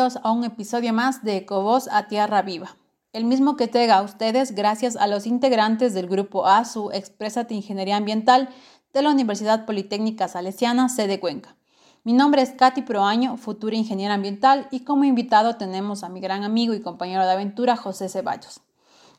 A 0.00 0.32
un 0.32 0.44
episodio 0.44 0.94
más 0.94 1.22
de 1.24 1.36
Ecovoz 1.36 1.86
a 1.92 2.08
Tierra 2.08 2.40
Viva, 2.40 2.74
el 3.12 3.26
mismo 3.26 3.58
que 3.58 3.66
llega 3.66 3.98
a 3.98 4.02
ustedes 4.02 4.54
gracias 4.54 4.96
a 4.96 5.06
los 5.06 5.26
integrantes 5.26 5.92
del 5.92 6.06
grupo 6.06 6.46
ASU 6.46 6.90
Exprésate 6.90 7.52
Ingeniería 7.52 7.98
Ambiental 7.98 8.48
de 8.94 9.02
la 9.02 9.10
Universidad 9.10 9.66
Politécnica 9.66 10.26
Salesiana, 10.26 10.88
sede 10.88 11.20
Cuenca. 11.20 11.54
Mi 12.02 12.14
nombre 12.14 12.40
es 12.40 12.52
Katy 12.52 12.80
Proaño, 12.80 13.36
futura 13.36 13.76
ingeniera 13.76 14.14
ambiental, 14.14 14.68
y 14.70 14.84
como 14.84 15.04
invitado 15.04 15.56
tenemos 15.56 16.02
a 16.02 16.08
mi 16.08 16.20
gran 16.20 16.44
amigo 16.44 16.72
y 16.72 16.80
compañero 16.80 17.26
de 17.26 17.32
aventura, 17.32 17.76
José 17.76 18.08
Ceballos. 18.08 18.62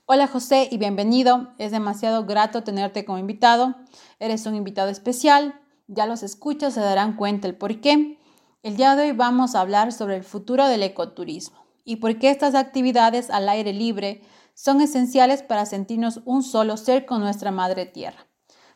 Hola 0.07 0.25
José 0.25 0.67
y 0.71 0.79
bienvenido. 0.79 1.53
Es 1.59 1.71
demasiado 1.71 2.25
grato 2.25 2.63
tenerte 2.63 3.05
como 3.05 3.19
invitado. 3.19 3.75
Eres 4.19 4.47
un 4.47 4.55
invitado 4.55 4.89
especial. 4.89 5.53
Ya 5.87 6.07
los 6.07 6.23
escuchas, 6.23 6.73
se 6.73 6.79
darán 6.79 7.17
cuenta 7.17 7.47
el 7.47 7.55
por 7.55 7.81
qué. 7.81 8.17
El 8.63 8.77
día 8.77 8.95
de 8.95 9.05
hoy 9.05 9.11
vamos 9.11 9.55
a 9.55 9.61
hablar 9.61 9.91
sobre 9.91 10.17
el 10.17 10.23
futuro 10.23 10.67
del 10.67 10.83
ecoturismo 10.83 11.65
y 11.83 11.95
por 11.95 12.19
qué 12.19 12.29
estas 12.29 12.53
actividades 12.53 13.31
al 13.31 13.49
aire 13.49 13.73
libre 13.73 14.21
son 14.53 14.81
esenciales 14.81 15.41
para 15.41 15.65
sentirnos 15.65 16.21
un 16.25 16.43
solo 16.43 16.77
ser 16.77 17.07
con 17.07 17.21
nuestra 17.21 17.49
madre 17.49 17.87
tierra. 17.87 18.27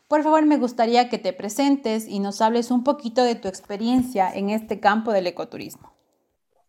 Por 0.08 0.24
favor, 0.24 0.44
me 0.44 0.56
gustaría 0.56 1.08
que 1.08 1.18
te 1.18 1.32
presentes 1.32 2.08
y 2.08 2.18
nos 2.18 2.40
hables 2.40 2.72
un 2.72 2.82
poquito 2.82 3.22
de 3.22 3.36
tu 3.36 3.46
experiencia 3.46 4.28
en 4.28 4.50
este 4.50 4.80
campo 4.80 5.12
del 5.12 5.28
ecoturismo. 5.28 5.92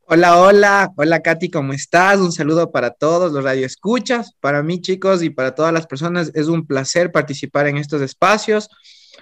Hola, 0.05 0.39
hola, 0.39 0.93
hola 0.95 1.21
Katy, 1.23 1.49
¿cómo 1.49 1.73
estás? 1.73 2.19
Un 2.19 2.31
saludo 2.31 2.71
para 2.71 2.91
todos 2.91 3.31
los 3.31 3.43
radioescuchas, 3.43 4.33
para 4.39 4.61
mí 4.61 4.79
chicos 4.79 5.23
y 5.23 5.31
para 5.31 5.55
todas 5.55 5.73
las 5.73 5.87
personas. 5.87 6.29
Es 6.35 6.49
un 6.49 6.67
placer 6.67 7.11
participar 7.11 7.65
en 7.65 7.77
estos 7.77 8.03
espacios. 8.03 8.69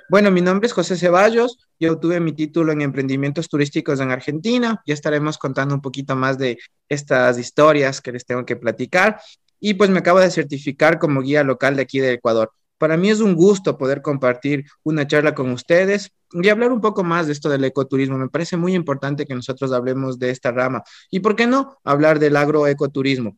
Bueno, 0.07 0.29
mi 0.29 0.41
nombre 0.41 0.67
es 0.67 0.73
José 0.73 0.97
Ceballos, 0.97 1.57
yo 1.79 1.93
obtuve 1.93 2.19
mi 2.19 2.31
título 2.31 2.71
en 2.71 2.81
emprendimientos 2.81 3.49
turísticos 3.49 3.99
en 3.99 4.11
Argentina, 4.11 4.83
ya 4.85 4.93
estaremos 4.93 5.39
contando 5.39 5.73
un 5.73 5.81
poquito 5.81 6.15
más 6.15 6.37
de 6.37 6.59
estas 6.87 7.39
historias 7.39 8.01
que 8.01 8.11
les 8.11 8.23
tengo 8.23 8.45
que 8.45 8.55
platicar 8.55 9.19
y 9.59 9.73
pues 9.73 9.89
me 9.89 9.99
acabo 9.99 10.19
de 10.19 10.29
certificar 10.29 10.99
como 10.99 11.21
guía 11.21 11.43
local 11.43 11.75
de 11.75 11.81
aquí 11.81 11.99
de 11.99 12.13
Ecuador. 12.13 12.51
Para 12.77 12.97
mí 12.97 13.09
es 13.09 13.19
un 13.19 13.33
gusto 13.33 13.79
poder 13.79 14.03
compartir 14.03 14.65
una 14.83 15.07
charla 15.07 15.33
con 15.33 15.49
ustedes 15.49 16.11
y 16.31 16.49
hablar 16.49 16.71
un 16.71 16.81
poco 16.81 17.03
más 17.03 17.25
de 17.25 17.33
esto 17.33 17.49
del 17.49 17.63
ecoturismo. 17.63 18.17
Me 18.17 18.29
parece 18.29 18.57
muy 18.57 18.75
importante 18.75 19.25
que 19.25 19.33
nosotros 19.33 19.71
hablemos 19.71 20.19
de 20.19 20.29
esta 20.29 20.51
rama. 20.51 20.83
¿Y 21.09 21.21
por 21.21 21.35
qué 21.35 21.47
no 21.47 21.79
hablar 21.83 22.19
del 22.19 22.35
agroecoturismo? 22.35 23.37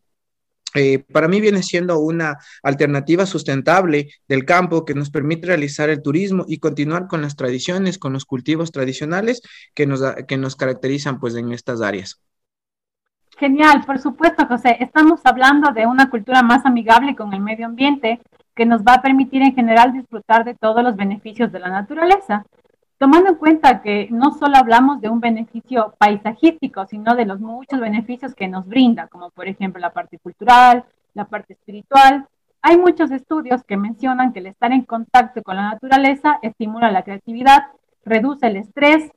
Eh, 0.76 1.00
para 1.00 1.28
mí 1.28 1.42
viene 1.42 1.64
siendo 1.64 2.00
una 2.00 2.38
alternativa 2.62 3.26
sustentable 3.26 4.10
del 4.28 4.46
campo 4.46 4.86
que 4.86 4.94
nos 4.94 5.10
permite 5.10 5.48
realizar 5.48 5.90
el 5.90 6.02
turismo 6.02 6.46
y 6.48 6.60
continuar 6.60 7.08
con 7.08 7.22
las 7.22 7.36
tradiciones, 7.36 7.98
con 7.98 8.14
los 8.14 8.26
cultivos 8.26 8.72
tradicionales 8.72 9.42
que 9.74 9.88
nos, 9.88 10.02
que 10.28 10.38
nos 10.38 10.56
caracterizan 10.56 11.20
pues 11.20 11.36
en 11.36 11.52
estas 11.52 11.82
áreas. 11.82 12.22
Genial, 13.38 13.84
por 13.86 14.00
supuesto, 14.00 14.48
José. 14.48 14.78
Estamos 14.80 15.22
hablando 15.24 15.72
de 15.72 15.86
una 15.86 16.10
cultura 16.10 16.42
más 16.42 16.66
amigable 16.66 17.16
con 17.16 17.34
el 17.34 17.40
medio 17.40 17.68
ambiente 17.68 18.20
que 18.56 18.66
nos 18.66 18.82
va 18.82 18.96
a 18.96 19.02
permitir 19.02 19.44
en 19.44 19.54
general 19.54 19.94
disfrutar 19.94 20.44
de 20.44 20.56
todos 20.56 20.84
los 20.84 20.96
beneficios 20.96 21.52
de 21.52 21.60
la 21.60 21.70
naturaleza, 21.70 22.44
tomando 22.98 23.30
en 23.30 23.36
cuenta 23.36 23.82
que 23.82 24.08
no 24.12 24.32
solo 24.32 24.58
hablamos 24.58 25.02
de 25.02 25.10
un 25.10 25.20
beneficio 25.20 25.94
paisajístico, 25.98 26.86
sino 26.88 27.16
de 27.16 27.26
los 27.26 27.40
muchos 27.40 27.80
beneficios 27.80 28.34
que 28.34 28.48
nos 28.48 28.66
brinda, 28.68 29.08
como 29.08 29.30
por 29.30 29.48
ejemplo 29.48 29.80
la 29.80 29.94
parte 29.94 30.18
cultural, 30.20 30.84
la 31.14 31.26
parte 31.26 31.54
espiritual. 31.54 32.28
Hay 32.62 32.78
muchos 32.78 33.12
estudios 33.12 33.64
que 33.64 33.78
mencionan 33.78 34.34
que 34.34 34.40
el 34.40 34.48
estar 34.48 34.72
en 34.72 34.84
contacto 34.84 35.44
con 35.44 35.56
la 35.56 35.70
naturaleza 35.70 36.40
estimula 36.42 36.92
la 36.92 37.04
creatividad, 37.04 37.68
reduce 38.04 38.48
el 38.48 38.58
estrés, 38.58 39.12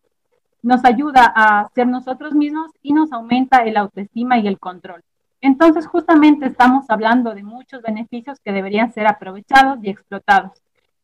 nos 0.62 0.84
ayuda 0.84 1.32
a 1.34 1.68
ser 1.74 1.86
nosotros 1.86 2.34
mismos 2.34 2.70
y 2.82 2.92
nos 2.92 3.12
aumenta 3.12 3.64
el 3.64 3.76
autoestima 3.76 4.38
y 4.38 4.46
el 4.46 4.58
control. 4.58 5.02
Entonces, 5.40 5.86
justamente 5.86 6.44
estamos 6.44 6.84
hablando 6.90 7.34
de 7.34 7.42
muchos 7.42 7.80
beneficios 7.80 8.38
que 8.40 8.52
deberían 8.52 8.92
ser 8.92 9.06
aprovechados 9.06 9.78
y 9.82 9.88
explotados. 9.88 10.52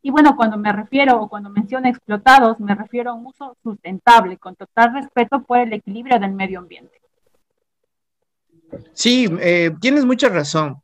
Y 0.01 0.11
bueno, 0.11 0.35
cuando 0.35 0.57
me 0.57 0.71
refiero 0.71 1.21
o 1.21 1.29
cuando 1.29 1.49
menciono 1.49 1.89
explotados, 1.89 2.59
me 2.59 2.75
refiero 2.75 3.11
a 3.11 3.13
un 3.13 3.25
uso 3.25 3.57
sustentable, 3.63 4.37
con 4.37 4.55
total 4.55 4.93
respeto 4.93 5.41
por 5.43 5.59
el 5.59 5.73
equilibrio 5.73 6.19
del 6.19 6.33
medio 6.33 6.59
ambiente. 6.59 7.01
Sí, 8.93 9.27
eh, 9.39 9.71
tienes 9.81 10.05
mucha 10.05 10.29
razón. 10.29 10.81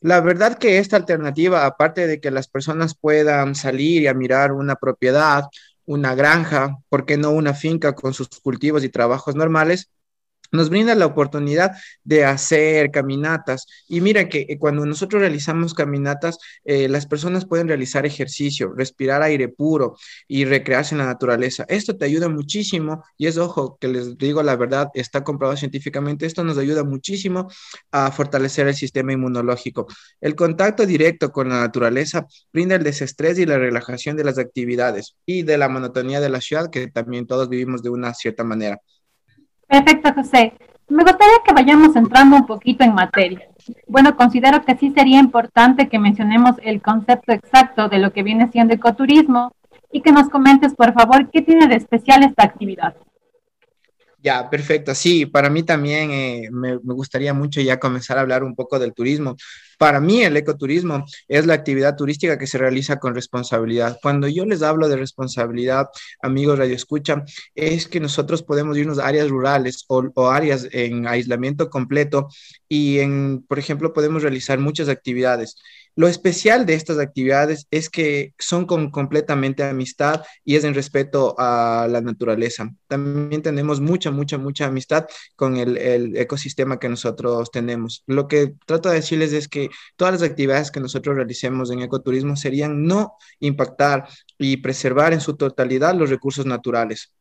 La 0.00 0.20
verdad 0.20 0.58
que 0.58 0.78
esta 0.78 0.96
alternativa, 0.96 1.66
aparte 1.66 2.06
de 2.06 2.20
que 2.20 2.30
las 2.30 2.48
personas 2.48 2.94
puedan 2.94 3.54
salir 3.54 4.02
y 4.02 4.06
a 4.06 4.14
mirar 4.14 4.52
una 4.52 4.76
propiedad, 4.76 5.44
una 5.86 6.14
granja, 6.14 6.78
¿por 6.88 7.04
qué 7.04 7.16
no 7.16 7.30
una 7.30 7.54
finca 7.54 7.94
con 7.94 8.14
sus 8.14 8.28
cultivos 8.40 8.84
y 8.84 8.90
trabajos 8.90 9.34
normales? 9.34 9.90
Nos 10.52 10.70
brinda 10.70 10.94
la 10.94 11.06
oportunidad 11.06 11.72
de 12.04 12.24
hacer 12.24 12.90
caminatas. 12.90 13.66
Y 13.88 14.00
mira 14.00 14.28
que 14.28 14.46
eh, 14.48 14.58
cuando 14.58 14.86
nosotros 14.86 15.20
realizamos 15.20 15.74
caminatas, 15.74 16.38
eh, 16.64 16.88
las 16.88 17.06
personas 17.06 17.46
pueden 17.46 17.68
realizar 17.68 18.06
ejercicio, 18.06 18.72
respirar 18.76 19.22
aire 19.22 19.48
puro 19.48 19.96
y 20.26 20.44
recrearse 20.44 20.94
en 20.94 20.98
la 20.98 21.06
naturaleza. 21.06 21.64
Esto 21.68 21.96
te 21.96 22.04
ayuda 22.04 22.28
muchísimo 22.28 23.04
y 23.16 23.26
es, 23.26 23.38
ojo, 23.38 23.78
que 23.80 23.88
les 23.88 24.16
digo 24.18 24.42
la 24.42 24.56
verdad, 24.56 24.88
está 24.94 25.24
comprobado 25.24 25.56
científicamente, 25.56 26.26
esto 26.26 26.44
nos 26.44 26.58
ayuda 26.58 26.84
muchísimo 26.84 27.48
a 27.90 28.10
fortalecer 28.12 28.68
el 28.68 28.74
sistema 28.74 29.12
inmunológico. 29.12 29.86
El 30.20 30.34
contacto 30.34 30.86
directo 30.86 31.32
con 31.32 31.48
la 31.48 31.60
naturaleza 31.60 32.26
brinda 32.52 32.76
el 32.76 32.84
desestrés 32.84 33.38
y 33.38 33.46
la 33.46 33.58
relajación 33.58 34.16
de 34.16 34.24
las 34.24 34.38
actividades 34.38 35.16
y 35.26 35.42
de 35.42 35.58
la 35.58 35.68
monotonía 35.68 36.20
de 36.20 36.28
la 36.28 36.40
ciudad, 36.40 36.70
que 36.70 36.88
también 36.88 37.26
todos 37.26 37.48
vivimos 37.48 37.82
de 37.82 37.90
una 37.90 38.14
cierta 38.14 38.44
manera. 38.44 38.80
Perfecto, 39.68 40.12
José. 40.14 40.54
Me 40.88 41.02
gustaría 41.02 41.42
que 41.44 41.52
vayamos 41.52 41.94
entrando 41.94 42.36
un 42.36 42.46
poquito 42.46 42.82
en 42.82 42.94
materia. 42.94 43.46
Bueno, 43.86 44.16
considero 44.16 44.62
que 44.62 44.74
sí 44.76 44.90
sería 44.96 45.20
importante 45.20 45.88
que 45.88 45.98
mencionemos 45.98 46.56
el 46.62 46.80
concepto 46.80 47.32
exacto 47.32 47.90
de 47.90 47.98
lo 47.98 48.10
que 48.12 48.22
viene 48.22 48.50
siendo 48.50 48.74
ecoturismo 48.74 49.52
y 49.92 50.00
que 50.00 50.12
nos 50.12 50.30
comentes, 50.30 50.74
por 50.74 50.94
favor, 50.94 51.30
qué 51.30 51.42
tiene 51.42 51.66
de 51.66 51.76
especial 51.76 52.22
esta 52.22 52.44
actividad. 52.44 52.94
Ya, 54.20 54.50
perfecto. 54.50 54.94
Sí, 54.96 55.26
para 55.26 55.48
mí 55.48 55.62
también 55.62 56.10
eh, 56.10 56.48
me, 56.50 56.76
gustaría 56.76 57.32
mucho 57.34 57.60
ya 57.60 57.78
comenzar 57.78 58.18
a 58.18 58.22
hablar 58.22 58.42
un 58.42 58.56
poco 58.56 58.80
del 58.80 58.92
turismo. 58.92 59.36
Para 59.78 60.00
mí 60.00 60.22
el 60.24 60.36
ecoturismo 60.36 61.04
es 61.28 61.46
la 61.46 61.54
actividad 61.54 61.94
turística 61.94 62.36
que 62.36 62.48
se 62.48 62.58
realiza 62.58 62.98
con 62.98 63.14
responsabilidad. 63.14 63.96
Cuando 64.02 64.26
yo 64.26 64.44
les 64.44 64.62
hablo 64.62 64.88
de 64.88 64.96
responsabilidad, 64.96 65.86
amigos 66.20 66.58
Radio 66.58 66.74
Escucha, 66.74 67.24
es 67.54 67.86
que 67.86 68.00
nosotros 68.00 68.42
podemos 68.42 68.76
irnos 68.76 68.98
a 68.98 69.06
áreas 69.06 69.28
rurales 69.28 69.84
o, 69.86 70.02
o 70.12 70.28
áreas 70.28 70.66
en 70.72 71.06
aislamiento 71.06 71.70
completo 71.70 72.28
y, 72.68 72.98
en, 72.98 73.44
por 73.46 73.60
ejemplo, 73.60 73.92
podemos 73.92 74.22
realizar 74.22 74.58
muchas 74.58 74.88
actividades. 74.88 75.54
Lo 75.98 76.06
especial 76.06 76.64
de 76.64 76.74
estas 76.74 77.00
actividades 77.00 77.66
es 77.72 77.90
que 77.90 78.32
son 78.38 78.66
con 78.66 78.92
completamente 78.92 79.64
amistad 79.64 80.22
y 80.44 80.54
es 80.54 80.62
en 80.62 80.72
respeto 80.74 81.34
a 81.38 81.88
la 81.90 82.00
naturaleza. 82.00 82.70
También 82.86 83.42
tenemos 83.42 83.80
mucha, 83.80 84.12
mucha, 84.12 84.38
mucha 84.38 84.66
amistad 84.66 85.06
con 85.34 85.56
el, 85.56 86.16
ecosistema 86.16 86.78
que 86.78 86.88
nosotros 86.88 87.50
tenemos. 87.50 88.04
Lo 88.06 88.28
que 88.28 88.54
trato 88.64 88.90
de 88.90 88.94
decirles 88.94 89.32
es 89.32 89.48
que 89.48 89.70
todas 89.96 90.14
las 90.14 90.22
actividades 90.22 90.70
que 90.70 90.78
nosotros 90.78 91.16
realicemos 91.16 91.72
en 91.72 91.82
ecoturismo 91.82 92.36
serían 92.36 92.84
no 92.84 93.14
impactar 93.40 94.06
y 94.38 94.58
preservar 94.58 95.12
en 95.12 95.20
su 95.20 95.34
totalidad 95.34 95.96
los 95.96 96.10
recursos 96.10 96.46
naturales. 96.46 97.12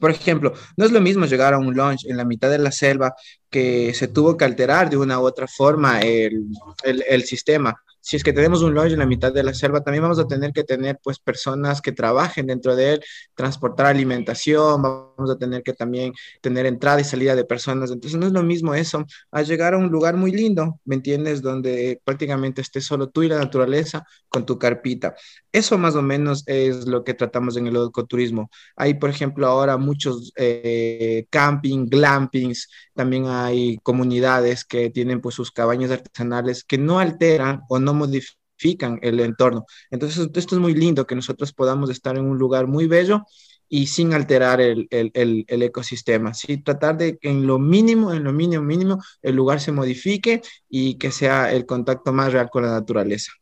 Por 0.00 0.10
ejemplo, 0.10 0.54
no 0.78 0.86
es 0.86 0.92
lo 0.92 1.02
mismo 1.02 1.26
llegar 1.26 1.52
a 1.52 1.58
un 1.58 1.76
launch 1.76 2.06
en 2.06 2.16
la 2.16 2.24
mitad 2.24 2.48
de 2.48 2.58
la 2.58 2.72
selva 2.72 3.14
que 3.50 3.92
se 3.92 4.08
tuvo 4.08 4.38
que 4.38 4.46
alterar 4.46 4.88
de 4.88 4.96
una 4.96 5.20
u 5.20 5.24
otra 5.24 5.46
forma 5.46 6.00
el 6.00 7.24
sistema 7.24 7.78
si 8.08 8.16
es 8.16 8.24
que 8.24 8.32
tenemos 8.32 8.62
un 8.62 8.72
lodge 8.72 8.94
en 8.94 9.00
la 9.00 9.04
mitad 9.04 9.34
de 9.34 9.42
la 9.42 9.52
selva, 9.52 9.82
también 9.84 10.00
vamos 10.00 10.18
a 10.18 10.26
tener 10.26 10.54
que 10.54 10.64
tener 10.64 10.98
pues 11.02 11.18
personas 11.18 11.82
que 11.82 11.92
trabajen 11.92 12.46
dentro 12.46 12.74
de 12.74 12.94
él, 12.94 13.04
transportar 13.34 13.84
alimentación, 13.84 14.80
vamos 14.80 15.30
a 15.30 15.36
tener 15.36 15.62
que 15.62 15.74
también 15.74 16.14
tener 16.40 16.64
entrada 16.64 17.02
y 17.02 17.04
salida 17.04 17.36
de 17.36 17.44
personas. 17.44 17.90
Entonces 17.90 18.18
no 18.18 18.26
es 18.26 18.32
lo 18.32 18.42
mismo 18.42 18.74
eso 18.74 19.04
a 19.30 19.42
llegar 19.42 19.74
a 19.74 19.76
un 19.76 19.90
lugar 19.90 20.16
muy 20.16 20.32
lindo, 20.32 20.80
¿me 20.86 20.94
entiendes? 20.94 21.42
Donde 21.42 22.00
prácticamente 22.02 22.62
estés 22.62 22.86
solo 22.86 23.10
tú 23.10 23.24
y 23.24 23.28
la 23.28 23.40
naturaleza 23.40 24.06
con 24.30 24.46
tu 24.46 24.58
carpita. 24.58 25.14
Eso 25.52 25.76
más 25.76 25.94
o 25.94 26.00
menos 26.00 26.44
es 26.46 26.86
lo 26.86 27.04
que 27.04 27.12
tratamos 27.12 27.58
en 27.58 27.66
el 27.66 27.76
ecoturismo. 27.76 28.50
Hay, 28.74 28.94
por 28.94 29.10
ejemplo, 29.10 29.46
ahora 29.46 29.76
muchos 29.76 30.32
eh, 30.36 31.26
camping, 31.28 31.86
glampings, 31.86 32.70
también 32.94 33.26
hay 33.26 33.78
comunidades 33.82 34.64
que 34.64 34.88
tienen 34.88 35.20
pues 35.20 35.34
sus 35.34 35.52
cabañas 35.52 35.90
artesanales 35.90 36.64
que 36.64 36.78
no 36.78 36.98
alteran 36.98 37.60
o 37.68 37.78
no 37.78 37.97
modifican 37.98 38.98
el 39.02 39.20
entorno. 39.20 39.66
Entonces, 39.90 40.28
esto 40.34 40.54
es 40.56 40.60
muy 40.60 40.74
lindo 40.74 41.06
que 41.06 41.14
nosotros 41.14 41.52
podamos 41.52 41.90
estar 41.90 42.16
en 42.16 42.24
un 42.24 42.38
lugar 42.38 42.66
muy 42.66 42.86
bello 42.86 43.24
y 43.68 43.86
sin 43.86 44.14
alterar 44.14 44.60
el, 44.60 44.88
el, 44.90 45.62
ecosistema, 45.62 46.32
¿sí? 46.32 46.58
Tratar 46.58 46.96
de 46.96 47.18
que 47.18 47.28
en 47.28 47.46
lo 47.46 47.58
mínimo, 47.58 48.12
en 48.12 48.24
lo 48.24 48.32
mínimo, 48.32 48.64
mínimo, 48.64 48.98
el 49.20 49.36
lugar 49.36 49.60
se 49.60 49.72
modifique 49.72 50.40
y 50.68 50.94
que 50.94 51.10
sea 51.10 51.52
el 51.52 51.66
contacto 51.66 52.12
más 52.12 52.32
real 52.32 52.48
con 52.50 52.62
la 52.62 52.70
naturaleza. 52.70 53.32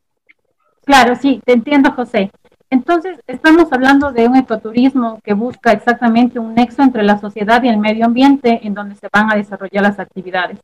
Claro, 0.85 1.15
sí, 1.15 1.41
te 1.45 1.53
entiendo, 1.53 1.91
José. 1.91 2.31
entonces 2.69 3.19
estamos 3.27 3.71
hablando 3.71 4.11
de 4.11 4.27
un 4.27 4.35
ecoturismo 4.35 5.19
que 5.23 5.33
busca 5.33 5.71
exactamente 5.71 6.39
un 6.39 6.55
nexo 6.55 6.81
entre 6.81 7.03
la 7.03 7.19
sociedad 7.19 7.63
y 7.63 7.69
el 7.69 7.77
medio 7.77 8.05
ambiente 8.05 8.59
en 8.63 8.73
donde 8.73 8.95
se 8.95 9.07
van 9.11 9.31
a 9.31 9.35
desarrollar 9.35 9.83
las 9.83 9.99
actividades. 9.99 10.59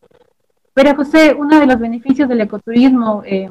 Pero 0.73 0.95
José, 0.95 1.35
uno 1.37 1.59
de 1.59 1.67
los 1.67 1.79
beneficios 1.79 2.27
del 2.27 2.41
ecoturismo 2.41 3.21
eh, 3.25 3.49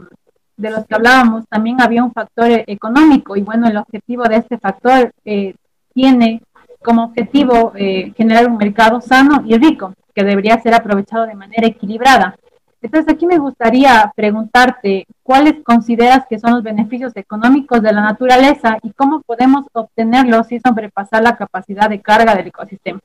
de 0.57 0.71
los 0.71 0.87
que 0.87 0.95
hablábamos, 0.95 1.45
también 1.49 1.81
había 1.81 2.05
un 2.05 2.13
factor 2.13 2.49
económico 2.67 3.37
y 3.37 3.43
bueno, 3.43 3.69
el 3.69 3.77
objetivo 3.77 4.25
de 4.25 4.37
este 4.37 4.59
factor 4.59 5.13
eh, 5.25 5.55
tiene 5.95 6.43
como 6.83 7.05
objetivo 7.05 7.73
eh, 7.77 8.13
generar 8.17 8.47
un 8.47 8.57
mercado 8.57 9.01
sano 9.01 9.43
y 9.47 9.57
rico 9.57 9.95
que 10.15 10.25
debería 10.25 10.61
ser 10.61 10.75
aprovechado 10.75 11.27
de 11.27 11.35
manera 11.35 11.67
equilibrada. 11.67 12.37
Entonces 12.83 13.15
aquí 13.15 13.27
me 13.27 13.39
gustaría 13.39 14.13
preguntarte 14.17 15.07
cuáles 15.23 15.63
consideras 15.63 16.27
que 16.29 16.41
son 16.41 16.53
los 16.53 16.63
beneficios 16.65 17.13
económicos 17.15 17.81
de 17.81 17.93
la 17.93 18.03
naturaleza 18.03 18.77
y 18.83 18.91
cómo 18.91 19.21
podemos 19.23 19.67
obtenerlos 19.73 20.49
sin 20.49 20.61
sobrepasar 20.61 21.23
la 21.23 21.37
capacidad 21.37 21.89
de 21.89 22.01
carga 22.01 22.35
del 22.35 22.49
ecosistema. 22.49 22.99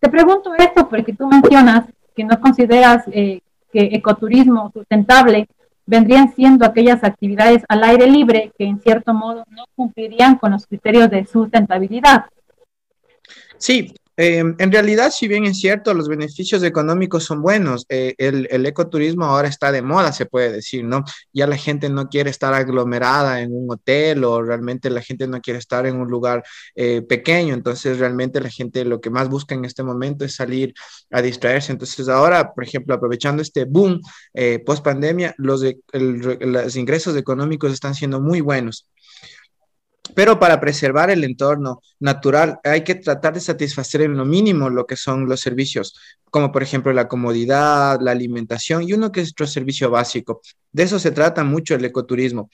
Te 0.00 0.08
pregunto 0.08 0.52
esto 0.58 0.88
porque 0.88 1.12
tú 1.12 1.28
mencionas 1.28 1.84
que 2.16 2.24
no 2.24 2.40
consideras 2.40 3.04
eh, 3.12 3.40
que 3.72 3.90
ecoturismo 3.92 4.70
sustentable 4.72 5.48
vendrían 5.86 6.32
siendo 6.34 6.64
aquellas 6.64 7.02
actividades 7.04 7.62
al 7.68 7.84
aire 7.84 8.06
libre 8.06 8.52
que 8.56 8.64
en 8.64 8.80
cierto 8.80 9.12
modo 9.14 9.44
no 9.50 9.64
cumplirían 9.74 10.36
con 10.36 10.52
los 10.52 10.66
criterios 10.66 11.10
de 11.10 11.26
sustentabilidad. 11.26 12.26
Sí, 13.58 13.94
Em, 14.22 14.54
en 14.58 14.70
realidad, 14.70 15.10
si 15.10 15.28
bien 15.28 15.46
es 15.46 15.58
cierto, 15.60 15.94
los 15.94 16.06
beneficios 16.06 16.62
económicos 16.62 17.24
son 17.24 17.40
buenos, 17.40 17.86
eh, 17.88 18.14
el, 18.18 18.66
ecoturismo 18.66 19.24
ahora 19.24 19.48
está 19.48 19.72
de 19.72 19.80
moda, 19.80 20.12
se 20.12 20.26
puede 20.26 20.52
decir, 20.52 20.84
¿no? 20.84 21.04
Ya 21.32 21.46
la 21.46 21.56
gente 21.56 21.88
no 21.88 22.10
quiere 22.10 22.28
estar 22.28 22.52
aglomerada 22.52 23.40
en 23.40 23.54
un 23.54 23.70
hotel 23.70 24.22
o 24.24 24.42
realmente 24.42 24.90
la 24.90 25.00
gente 25.00 25.26
no 25.26 25.40
quiere 25.40 25.58
estar 25.58 25.86
en 25.86 25.96
un 25.96 26.08
lugar 26.10 26.44
eh, 26.74 27.00
pequeño, 27.00 27.54
entonces 27.54 27.98
realmente 27.98 28.42
la 28.42 28.50
gente 28.50 28.84
lo 28.84 29.00
que 29.00 29.08
más 29.08 29.30
busca 29.30 29.54
en 29.54 29.64
este 29.64 29.82
momento 29.82 30.26
es 30.26 30.34
salir 30.34 30.74
a 31.10 31.22
distraerse. 31.22 31.72
Entonces 31.72 32.06
ahora, 32.10 32.52
por 32.52 32.64
ejemplo, 32.64 32.94
aprovechando 32.94 33.40
este 33.40 33.64
boom 33.64 34.02
eh, 34.34 34.58
post 34.58 34.84
pandemia, 34.84 35.34
los, 35.38 35.64
los 35.94 36.76
ingresos 36.76 37.16
económicos 37.16 37.72
están 37.72 37.94
siendo 37.94 38.20
muy 38.20 38.42
buenos. 38.42 38.86
Pero 40.14 40.38
para 40.38 40.60
preservar 40.60 41.10
el 41.10 41.24
entorno 41.24 41.80
natural 41.98 42.58
hay 42.64 42.82
que 42.84 42.94
tratar 42.94 43.34
de 43.34 43.40
satisfacer 43.40 44.02
en 44.02 44.16
lo 44.16 44.24
mínimo 44.24 44.70
lo 44.70 44.86
que 44.86 44.96
son 44.96 45.28
los 45.28 45.40
servicios, 45.40 45.94
como 46.30 46.52
por 46.52 46.62
ejemplo 46.62 46.92
la 46.92 47.08
comodidad, 47.08 48.00
la 48.00 48.12
alimentación 48.12 48.82
y 48.82 48.92
uno 48.92 49.12
que 49.12 49.20
es 49.20 49.26
nuestro 49.28 49.46
servicio 49.46 49.90
básico. 49.90 50.40
De 50.72 50.84
eso 50.84 50.98
se 50.98 51.10
trata 51.10 51.44
mucho 51.44 51.74
el 51.74 51.84
ecoturismo. 51.84 52.50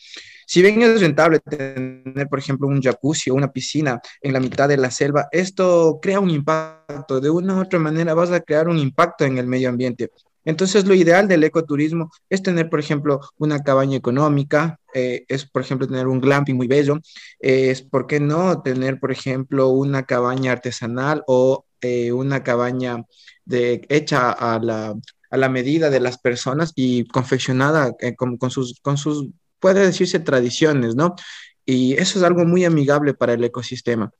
Si 0.46 0.62
bien 0.62 0.80
es 0.80 1.00
rentable 1.00 1.40
tener, 1.40 2.28
por 2.28 2.38
ejemplo, 2.38 2.68
un 2.68 2.80
jacuzzi 2.80 3.30
o 3.30 3.34
una 3.34 3.52
piscina 3.52 4.00
en 4.22 4.32
la 4.32 4.38
mitad 4.38 4.68
de 4.68 4.76
la 4.76 4.92
selva, 4.92 5.26
esto 5.32 5.98
crea 6.00 6.20
un 6.20 6.30
impacto. 6.30 7.20
De 7.20 7.28
una 7.28 7.56
u 7.56 7.62
otra 7.62 7.80
manera 7.80 8.14
vas 8.14 8.30
a 8.30 8.40
crear 8.40 8.68
un 8.68 8.78
impacto 8.78 9.24
en 9.24 9.38
el 9.38 9.46
medio 9.48 9.68
ambiente. 9.68 10.10
Entonces, 10.46 10.87
lo 10.87 10.94
ideal 10.94 11.26
del 11.28 11.44
ecoturismo 11.44 12.10
es 12.31 12.43
tener, 12.43 12.70
por 12.70 12.78
ejemplo, 12.81 13.20
una 13.37 13.62
cabaña 13.64 13.96
económica, 13.96 14.78
eh, 14.94 15.25
es, 15.28 15.44
por 15.44 15.62
ejemplo, 15.62 15.88
tener 15.88 16.06
un 16.06 16.20
glamping 16.20 16.56
muy 16.56 16.69
bello, 16.69 17.00
es, 17.40 17.82
¿por 17.82 18.06
qué 18.06 18.20
no 18.20 18.62
tener, 18.62 19.00
por 19.00 19.10
ejemplo, 19.10 19.69
una 19.69 20.04
cabaña 20.04 20.52
artesanal 20.52 21.25
o 21.26 21.66
eh, 21.81 22.12
una 22.12 22.44
cabaña 22.44 23.04
hecha 23.48 24.31
a 24.31 24.58
la, 24.60 25.48
medida 25.48 25.90
de 25.90 26.00
las 26.00 26.19
personas 26.19 26.72
y 26.76 27.06
confeccionada 27.08 27.94
eh, 28.00 28.14
con, 28.14 28.38
sus, 28.50 28.81
con 28.81 28.96
sus, 28.96 29.28
puede 29.58 29.81
decirse, 29.84 30.20
tradiciones, 30.20 30.94
¿no? 30.94 31.16
Y 31.64 31.94
eso 31.94 32.19
es 32.19 32.25
algo 32.25 32.44
muy 32.44 32.64
amigable 32.64 33.14
para 33.14 33.32
el 33.34 33.42
ecosistema. 33.42 34.12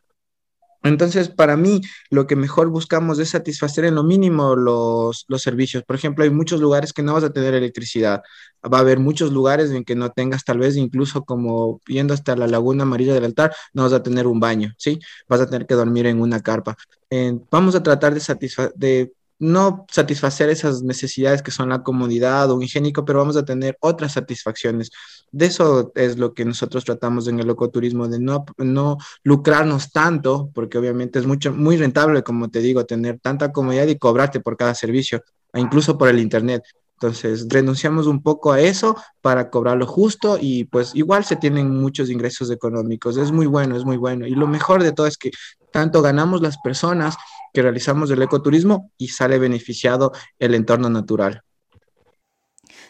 Entonces, 0.87 1.29
para 1.29 1.57
mí, 1.57 1.81
lo 2.11 2.27
que 2.27 2.37
mejor 2.37 2.69
buscamos 2.69 3.19
es 3.19 3.31
satisfacer 3.31 3.85
en 3.85 3.95
lo 3.95 4.03
mínimo 4.03 4.57
los, 4.57 5.27
servicios. 5.39 5.85
Por 5.85 5.97
ejemplo, 5.97 6.25
hay 6.25 6.31
muchos 6.31 6.61
lugares 6.61 6.93
que 6.93 7.03
no 7.03 7.15
vas 7.15 7.25
a 7.25 7.33
tener 7.33 7.55
electricidad. 7.55 8.23
Va 8.63 8.79
a 8.79 8.81
haber 8.81 8.99
muchos 8.99 9.33
lugares 9.33 9.71
en 9.71 9.85
que 9.85 9.95
no 9.95 10.11
tengas, 10.11 10.45
tal 10.45 10.59
vez 10.59 10.77
incluso 10.77 11.25
como 11.25 11.81
yendo 11.87 12.15
hasta 12.15 12.37
la 12.37 12.47
laguna 12.47 12.83
amarilla 12.85 13.15
del 13.15 13.25
altar, 13.25 13.55
no 13.73 13.83
vas 13.85 13.93
a 13.93 14.03
tener 14.03 14.27
un 14.27 14.41
baño, 14.41 14.75
¿sí? 14.79 14.99
Vas 15.29 15.41
a 15.41 15.47
tener 15.47 15.67
que 15.67 15.75
dormir 15.75 16.07
en 16.07 16.21
una 16.21 16.41
carpa. 16.41 16.77
vamos 17.51 17.75
a 17.75 17.83
tratar 17.83 18.15
de, 18.15 18.73
de 18.77 19.13
no 19.39 19.87
satisfacer 19.91 20.49
esas 20.49 20.83
necesidades 20.83 21.43
que 21.43 21.51
son 21.51 21.69
la 21.69 21.83
comodidad 21.83 22.51
o 22.51 22.57
un 22.57 22.63
higiénico, 22.63 23.05
pero 23.05 23.19
vamos 23.19 23.37
a 23.37 23.45
tener 23.45 23.77
otras 23.81 24.13
satisfacciones. 24.13 24.91
De 25.37 25.45
eso 25.45 25.93
es 25.95 26.17
lo 26.17 26.33
que 26.33 26.47
nosotros 26.47 26.87
tratamos 26.87 27.29
en 27.29 27.39
el 27.39 27.51
ecoturismo, 27.51 28.09
de 28.09 28.19
no, 28.19 28.47
no 28.57 28.97
lucrarnos 29.23 29.93
tanto, 29.93 30.51
porque 30.55 30.79
obviamente 30.79 31.19
es 31.19 31.27
mucho, 31.27 31.53
muy 31.53 31.77
rentable, 31.77 32.23
como 32.23 32.49
te 32.49 32.61
digo, 32.61 32.87
tener 32.87 33.21
tanta 33.21 33.53
comodidad 33.53 33.87
y 33.87 33.99
cobrarte 33.99 34.41
por 34.41 34.57
cada 34.57 34.75
servicio, 34.75 35.23
e 35.53 35.61
incluso 35.61 35.99
por 35.99 36.09
el 36.09 36.21
Internet. 36.21 36.63
Entonces, 36.95 37.47
renunciamos 37.51 38.07
un 38.07 38.23
poco 38.23 38.51
a 38.51 38.63
eso 38.63 38.97
para 39.21 39.51
cobrar 39.51 39.77
lo 39.77 39.87
justo 39.87 40.39
y 40.41 40.65
pues 40.65 40.95
igual 40.95 41.27
se 41.27 41.37
tienen 41.37 41.69
muchos 41.69 42.09
ingresos 42.09 42.51
económicos. 42.51 43.19
Es 43.19 43.31
muy 43.31 43.45
bueno, 43.45 43.77
es 43.77 43.85
muy 43.85 43.99
bueno. 43.99 44.27
Y 44.27 44.35
lo 44.35 44.47
mejor 44.47 44.83
de 44.83 44.93
todo 44.93 45.07
es 45.07 45.19
que 45.19 45.33
tanto 45.71 46.01
ganamos 46.01 46.41
las 46.41 46.57
personas 46.57 47.15
que 47.53 47.61
realizamos 47.61 48.11
el 48.11 48.23
ecoturismo 48.23 48.91
y 48.97 49.09
sale 49.09 49.39
beneficiado 49.39 50.13
el 50.39 50.55
entorno 50.55 50.89
natural. 50.89 51.43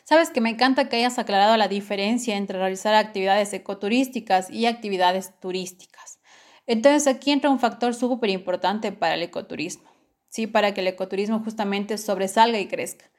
Sabes 0.09 0.31
que 0.31 0.41
me 0.41 0.51
encanta 0.51 0.89
que 0.89 0.99
hayas 0.99 1.19
aclarado 1.19 1.57
la 1.57 1.67
diferencia 1.67 2.37
entre 2.37 2.61
realizar 2.61 2.95
actividades 2.95 3.53
ecoturísticas 3.53 4.49
y 4.51 4.67
actividades 4.67 5.33
turísticas. 5.41 6.21
Entonces 6.69 7.13
aquí 7.13 7.33
entra 7.33 7.51
un 7.51 7.59
factor 7.59 7.93
súper 7.93 8.31
importante 8.31 8.93
para 8.93 9.17
el 9.17 9.25
ecoturismo, 9.25 9.91
¿sí? 10.29 10.47
para 10.47 10.73
que 10.75 10.83
el 10.83 10.87
ecoturismo 10.87 11.41
justamente 11.41 11.99
sobresalga 11.99 12.61
y 12.61 12.69
crezca, 12.69 13.11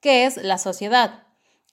que 0.00 0.24
es 0.24 0.38
la 0.38 0.56
sociedad. 0.56 1.26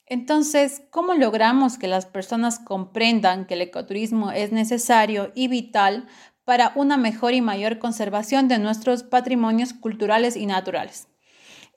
Entonces, 0.05 0.81
¿cómo 0.91 1.13
logramos 1.13 1.77
que 1.77 1.87
las 1.87 2.05
personas 2.05 2.59
comprendan 2.59 3.45
que 3.45 3.53
el 3.53 3.61
ecoturismo 3.61 4.31
es 4.31 4.51
necesario 4.51 5.31
y 5.33 5.47
vital 5.47 6.09
para 6.43 6.73
una 6.75 6.97
mejor 6.97 7.33
y 7.33 7.39
mayor 7.39 7.79
conservación 7.79 8.49
de 8.49 8.59
nuestros 8.59 9.03
patrimonios 9.03 9.73
culturales 9.73 10.35
y 10.35 10.45
naturales. 10.45 11.07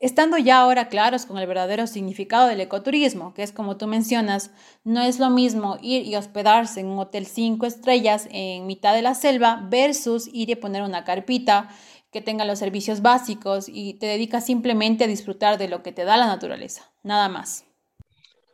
Estando 0.00 0.38
ya 0.38 0.60
ahora 0.60 0.88
claros 0.88 1.26
con 1.26 1.36
el 1.36 1.46
verdadero 1.46 1.86
significado 1.86 2.48
del 2.48 2.62
ecoturismo, 2.62 3.34
que 3.34 3.42
es 3.42 3.52
como 3.52 3.76
tú 3.76 3.86
mencionas, 3.86 4.50
no 4.82 5.02
es 5.02 5.18
lo 5.18 5.28
mismo 5.28 5.76
ir 5.82 6.06
y 6.06 6.16
hospedarse 6.16 6.80
en 6.80 6.86
un 6.86 6.98
hotel 6.98 7.26
cinco 7.26 7.66
estrellas 7.66 8.26
en 8.30 8.66
mitad 8.66 8.94
de 8.94 9.02
la 9.02 9.14
selva 9.14 9.66
versus 9.70 10.26
ir 10.32 10.48
y 10.48 10.54
poner 10.54 10.82
una 10.82 11.04
carpita 11.04 11.68
que 12.10 12.22
tenga 12.22 12.46
los 12.46 12.58
servicios 12.58 13.02
básicos 13.02 13.66
y 13.68 13.92
te 13.94 14.06
dedicas 14.06 14.46
simplemente 14.46 15.04
a 15.04 15.06
disfrutar 15.06 15.58
de 15.58 15.68
lo 15.68 15.82
que 15.82 15.92
te 15.92 16.04
da 16.04 16.16
la 16.16 16.26
naturaleza, 16.26 16.90
nada 17.02 17.28
más. 17.28 17.66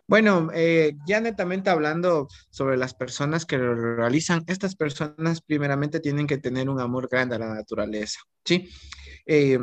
Bueno, 0.08 0.50
eh, 0.52 0.96
ya 1.06 1.20
netamente 1.20 1.70
hablando 1.70 2.26
sobre 2.50 2.76
las 2.76 2.92
personas 2.92 3.46
que 3.46 3.56
lo 3.56 3.96
realizan, 3.96 4.42
estas 4.48 4.74
personas 4.74 5.42
primeramente 5.42 6.00
tienen 6.00 6.26
que 6.26 6.38
tener 6.38 6.68
un 6.68 6.80
amor 6.80 7.08
grande 7.08 7.36
a 7.36 7.38
la 7.38 7.54
naturaleza, 7.54 8.18
¿sí? 8.44 8.68
Eh, 9.26 9.58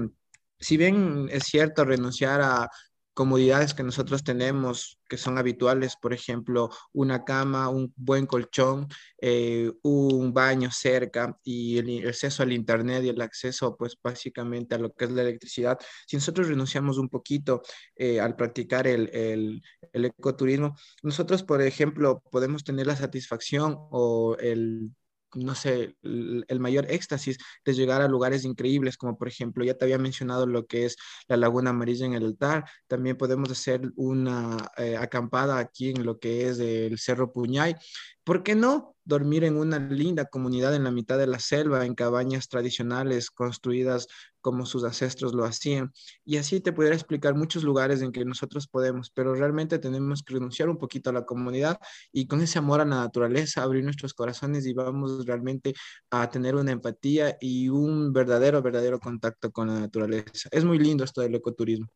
si 0.63 0.77
bien 0.77 1.27
es 1.31 1.43
cierto 1.43 1.85
renunciar 1.85 2.41
a 2.41 2.69
comodidades 3.13 3.73
que 3.73 3.83
nosotros 3.83 4.23
tenemos, 4.23 4.99
que 5.07 5.17
son 5.17 5.37
habituales, 5.37 5.95
por 5.95 6.13
ejemplo, 6.13 6.69
una 6.93 7.23
cama, 7.23 7.69
un 7.69 7.93
buen 7.95 8.25
colchón, 8.25 8.87
eh, 9.21 9.71
un 9.83 10.33
baño 10.33 10.71
cerca 10.71 11.37
y 11.43 11.77
el 11.77 12.07
acceso 12.07 12.43
al 12.43 12.51
Internet 12.53 13.03
y 13.03 13.09
el 13.09 13.21
acceso, 13.21 13.75
pues 13.77 13.95
básicamente 14.01 14.75
a 14.75 14.79
lo 14.79 14.93
que 14.93 15.05
es 15.05 15.11
la 15.11 15.21
electricidad. 15.21 15.77
Si 16.07 16.15
nosotros 16.15 16.47
renunciamos 16.47 16.97
un 16.97 17.09
poquito 17.09 17.61
eh, 17.95 18.19
al 18.19 18.35
practicar 18.35 18.87
el, 18.87 19.09
el, 19.13 19.61
el 19.91 20.05
ecoturismo, 20.05 20.75
nosotros, 21.03 21.43
por 21.43 21.61
ejemplo, 21.61 22.23
podemos 22.31 22.63
tener 22.63 22.87
la 22.87 22.95
satisfacción 22.95 23.75
o 23.91 24.35
el 24.39 24.91
no 25.35 25.55
sé, 25.55 25.95
el, 26.03 26.59
mayor 26.59 26.85
éxtasis 26.89 27.37
de 27.65 27.73
llegar 27.73 28.01
a 28.01 28.07
lugares 28.07 28.45
increíbles, 28.45 28.97
como 28.97 29.17
por 29.17 29.27
ejemplo, 29.27 29.63
ya 29.63 29.73
te 29.73 29.85
había 29.85 29.97
mencionado 29.97 30.45
lo 30.45 30.65
que 30.65 30.85
es 30.85 30.95
la 31.27 31.37
Laguna 31.37 31.71
Amarilla 31.71 32.05
en 32.05 32.13
el 32.13 32.25
altar, 32.25 32.65
también 32.87 33.17
podemos 33.17 33.51
hacer 33.51 33.81
una 33.95 34.57
eh, 34.77 34.97
acampada 34.97 35.57
aquí 35.57 35.89
en 35.89 36.05
lo 36.05 36.19
que 36.19 36.49
es 36.49 36.59
el 36.59 36.97
Cerro 36.99 37.31
Puñay. 37.31 37.75
¿Por 38.23 38.43
qué 38.43 38.55
no? 38.55 38.93
dormir 39.05 39.43
en 39.43 39.57
una 39.57 39.79
linda 39.79 40.25
comunidad 40.25 40.75
en 40.75 40.83
la 40.83 40.91
mitad 40.91 41.17
de 41.17 41.27
la 41.27 41.39
selva, 41.39 41.85
en 41.85 41.95
cabañas 41.95 42.47
tradicionales 42.47 43.29
construidas 43.31 44.07
como 44.41 44.65
sus 44.65 44.83
ancestros 44.83 45.33
lo 45.33 45.45
hacían. 45.45 45.91
Y 46.25 46.37
así 46.37 46.59
te 46.59 46.73
pudiera 46.73 46.95
explicar 46.95 47.35
muchos 47.35 47.63
lugares 47.63 48.01
en 48.01 48.11
que 48.11 48.25
nosotros 48.25 48.67
podemos, 48.67 49.09
pero 49.09 49.35
realmente 49.35 49.79
tenemos 49.79 50.23
que 50.23 50.33
renunciar 50.35 50.69
un 50.69 50.77
poquito 50.77 51.09
a 51.09 51.13
la 51.13 51.25
comunidad 51.25 51.79
y 52.11 52.27
con 52.27 52.41
ese 52.41 52.59
amor 52.59 52.81
a 52.81 52.85
la 52.85 52.97
naturaleza, 52.97 53.63
abrir 53.63 53.83
nuestros 53.83 54.13
corazones 54.13 54.65
y 54.65 54.73
vamos 54.73 55.25
realmente 55.25 55.73
a 56.09 56.29
tener 56.29 56.55
una 56.55 56.71
empatía 56.71 57.37
y 57.39 57.69
un 57.69 58.13
verdadero, 58.13 58.61
verdadero 58.61 58.99
contacto 58.99 59.51
con 59.51 59.67
la 59.67 59.79
naturaleza. 59.79 60.49
Es 60.51 60.65
muy 60.65 60.79
lindo 60.79 61.03
esto 61.03 61.21
del 61.21 61.35
ecoturismo. 61.35 61.87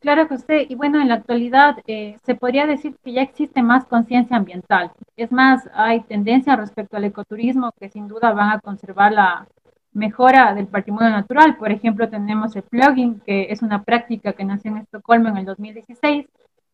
Claro, 0.00 0.28
José. 0.28 0.66
Y 0.68 0.76
bueno, 0.76 1.00
en 1.00 1.08
la 1.08 1.14
actualidad 1.14 1.78
eh, 1.86 2.16
se 2.24 2.36
podría 2.36 2.66
decir 2.66 2.96
que 3.02 3.12
ya 3.12 3.22
existe 3.22 3.62
más 3.62 3.84
conciencia 3.84 4.36
ambiental. 4.36 4.92
Es 5.16 5.32
más, 5.32 5.68
hay 5.74 6.02
tendencia 6.02 6.54
respecto 6.54 6.96
al 6.96 7.04
ecoturismo 7.04 7.72
que 7.80 7.88
sin 7.88 8.06
duda 8.06 8.32
van 8.32 8.50
a 8.50 8.60
conservar 8.60 9.12
la 9.12 9.48
mejora 9.92 10.54
del 10.54 10.68
patrimonio 10.68 11.10
natural. 11.10 11.56
Por 11.56 11.72
ejemplo, 11.72 12.08
tenemos 12.08 12.54
el 12.54 12.62
plugin, 12.62 13.20
que 13.26 13.48
es 13.50 13.60
una 13.62 13.82
práctica 13.82 14.34
que 14.34 14.44
nació 14.44 14.70
en 14.70 14.78
Estocolmo 14.78 15.28
en 15.30 15.38
el 15.38 15.44
2016, 15.46 16.26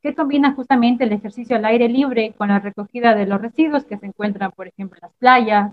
que 0.02 0.14
combina 0.14 0.52
justamente 0.52 1.04
el 1.04 1.12
ejercicio 1.12 1.56
al 1.56 1.64
aire 1.64 1.88
libre 1.88 2.34
con 2.36 2.48
la 2.48 2.58
recogida 2.58 3.14
de 3.14 3.24
los 3.26 3.40
residuos 3.40 3.84
que 3.84 3.96
se 3.96 4.04
encuentran, 4.04 4.52
por 4.52 4.68
ejemplo, 4.68 4.98
en 4.98 5.08
las 5.08 5.16
playas, 5.16 5.72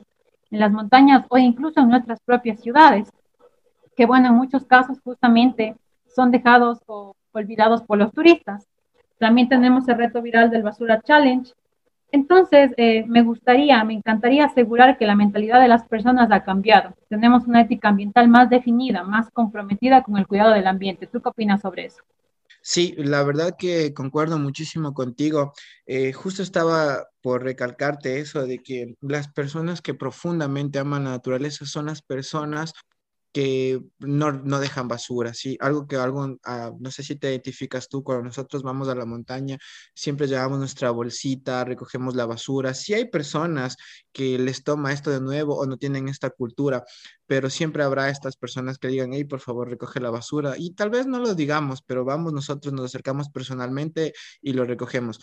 en 0.52 0.60
las 0.60 0.72
montañas 0.72 1.26
o 1.28 1.38
incluso 1.38 1.82
en 1.82 1.90
nuestras 1.90 2.22
propias 2.22 2.62
ciudades, 2.62 3.12
que 3.98 4.06
bueno, 4.06 4.30
en 4.30 4.36
muchos 4.36 4.64
casos 4.66 5.02
justamente 5.04 5.76
son 6.08 6.32
dejados 6.32 6.80
o 6.88 7.14
olvidados 7.34 7.84
por 7.84 7.98
los 7.98 8.12
turistas. 8.12 8.68
También 9.18 9.50
tenemos 9.50 9.88
el 9.88 9.98
reto 9.98 10.22
viral 10.22 10.50
del 10.50 10.64
Basura 10.64 11.02
Challenge. 11.02 11.52
Entonces, 12.12 12.72
eh, 12.78 13.06
me 13.08 13.22
gustaría, 13.22 13.84
me 13.84 13.94
encantaría 13.94 14.46
asegurar 14.46 14.98
que 14.98 15.06
la 15.06 15.16
mentalidad 15.16 15.62
de 15.62 15.68
las 15.68 15.88
personas 15.88 16.30
ha 16.32 16.44
cambiado. 16.44 16.94
Tenemos 17.08 17.46
una 17.46 17.62
ética 17.62 17.90
ambiental 17.90 18.28
más 18.28 18.50
definida, 18.50 19.04
más 19.04 19.30
comprometida 19.30 20.04
con 20.04 20.18
el 20.18 20.28
cuidado 20.28 20.54
del 20.54 20.68
ambiente. 20.68 21.08
¿Tú 21.08 21.22
qué 21.22 21.30
opinas 21.30 21.62
sobre 21.62 21.86
eso? 21.86 22.04
Sí, 22.64 22.94
la 22.98 23.24
verdad 23.24 23.56
que 23.58 23.94
concuerdo 23.94 24.38
muchísimo 24.38 24.94
contigo. 24.94 25.54
Eh, 25.88 26.14
justo 26.14 26.44
estaba 26.44 27.08
por 27.22 27.44
recalcarte 27.44 28.20
eso 28.20 28.46
de 28.46 28.60
que 28.60 28.96
las 29.02 29.28
personas 29.30 29.82
que 29.82 29.96
profundamente 29.96 30.78
aman 30.78 31.06
la 31.06 31.12
naturaleza 31.12 31.66
son 31.66 31.88
las 31.88 32.02
personas 32.04 32.74
que 33.32 33.82
no, 34.00 34.32
no, 34.34 34.60
dejan 34.60 34.88
basura, 34.88 35.34
¿sí? 35.34 35.58
Algo 35.62 35.88
que 35.88 35.96
algo, 35.96 36.38
ah, 36.44 36.72
no 36.80 36.92
sé 36.92 37.04
si 37.04 37.16
te 37.16 37.30
identificas 37.30 37.88
tú, 37.88 38.04
cuando 38.04 38.26
nosotros 38.26 38.64
vamos 38.64 38.90
a 38.90 38.96
la 38.96 39.06
montaña, 39.06 39.58
siempre 39.94 40.28
llevamos 40.28 40.60
nuestra 40.60 40.92
bolsita, 40.92 41.64
recogemos 41.64 42.16
la 42.16 42.26
basura. 42.26 42.74
Sí 42.74 42.94
hay 42.94 43.06
personas 43.10 43.78
que 44.12 44.38
les 44.38 44.64
toma 44.64 44.92
esto 44.92 45.12
de 45.12 45.22
nuevo 45.22 45.58
o 45.58 45.66
no 45.66 45.78
tienen 45.78 46.10
esta 46.10 46.30
cultura, 46.30 46.84
pero 47.26 47.50
siempre 47.50 47.84
habrá 47.84 48.10
estas 48.10 48.36
personas 48.36 48.78
que 48.78 48.90
digan, 48.90 49.14
hey, 49.14 49.24
por 49.24 49.40
favor, 49.40 49.70
recoge 49.70 50.00
la 50.00 50.10
basura. 50.10 50.56
Y 50.58 50.74
tal 50.74 50.90
vez 50.90 51.08
no 51.08 51.20
lo 51.20 51.36
digamos, 51.36 51.82
pero 51.82 52.04
vamos, 52.06 52.34
nosotros 52.34 52.74
nos 52.74 52.86
acercamos 52.86 53.30
personalmente 53.30 54.14
y 54.42 54.54
lo 54.54 54.66
recogemos. 54.66 55.20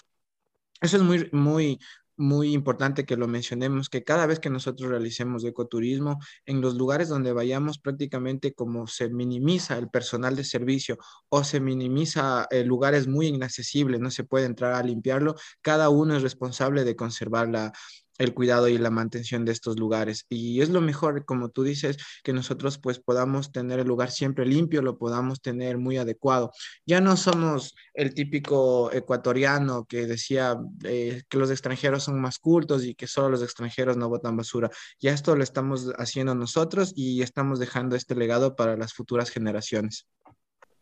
Eso 0.81 0.97
es 0.97 1.03
muy, 1.03 1.29
muy, 1.33 1.79
muy 2.19 2.53
importante 2.53 3.07
que 3.07 3.17
lo 3.17 3.29
mencionemos, 3.29 3.89
que 3.89 4.05
cada 4.05 4.27
vez 4.27 4.41
que 4.41 4.51
nosotros 4.51 4.91
realicemos 4.91 5.45
ecoturismo, 5.45 6.19
en 6.47 6.61
los 6.61 6.75
lugares 6.75 7.09
donde 7.09 7.33
vayamos 7.33 7.79
prácticamente 7.79 8.53
como 8.53 8.87
se 8.87 9.09
minimiza 9.09 9.79
el 9.79 9.89
personal 9.89 10.37
de 10.37 10.45
servicio 10.45 10.99
o 11.29 11.45
se 11.45 11.61
minimiza 11.61 12.47
eh, 12.51 12.65
lugares 12.65 13.07
muy 13.07 13.29
inaccesibles, 13.29 14.01
no 14.01 14.11
se 14.11 14.25
puede 14.25 14.47
entrar 14.47 14.75
a 14.75 14.83
limpiarlo, 14.83 15.37
cada 15.63 15.89
uno 15.89 16.17
es 16.17 16.23
responsable 16.23 16.85
de 16.85 16.97
conservar 16.97 17.49
la, 17.49 17.73
el 18.19 18.35
cuidado 18.35 18.69
y 18.69 18.79
la 18.79 18.91
mantención 18.91 19.45
de 19.45 19.53
estos 19.53 19.79
lugares. 19.79 20.27
Y 20.29 20.61
es 20.61 20.69
lo 20.71 20.81
mejor, 20.81 21.25
como 21.25 21.49
tú 21.49 21.63
dices, 21.63 21.97
que 22.23 22.33
nosotros 22.33 22.79
pues 22.79 22.99
podamos 22.99 23.53
tener 23.53 23.81
el 23.81 23.87
lugar 23.87 24.11
siempre 24.11 24.45
limpio, 24.45 24.83
lo 24.83 24.99
podamos 24.99 25.41
tener 25.41 25.79
muy 25.79 25.97
adecuado. 25.97 26.51
Ya 26.85 27.01
no 27.01 27.17
somos 27.17 27.75
el 27.95 28.15
típico 28.15 28.93
ecuatoriano 28.93 29.85
que 29.85 30.07
decía 30.07 30.57
eh, 30.85 31.23
que 31.29 31.39
los 31.39 31.51
extranjeros 31.51 32.05
son 32.05 32.21
más 32.21 32.39
cultos 32.39 32.85
y 32.85 32.95
que 32.95 33.07
solo 33.07 33.31
los 33.31 33.43
extranjeros 33.43 33.97
no 33.97 34.09
botan 34.09 34.37
basura. 34.37 34.71
Ya 35.01 35.13
esto 35.13 35.37
lo 35.37 35.43
estamos 35.43 35.93
haciendo 35.97 36.35
nosotros 36.35 36.93
y 36.97 37.23
estamos 37.23 37.59
dejando 37.59 37.97
este 37.97 38.15
legado 38.15 38.57
para 38.57 38.77
las 38.77 38.93
futuras 38.93 39.31
generaciones. 39.31 40.07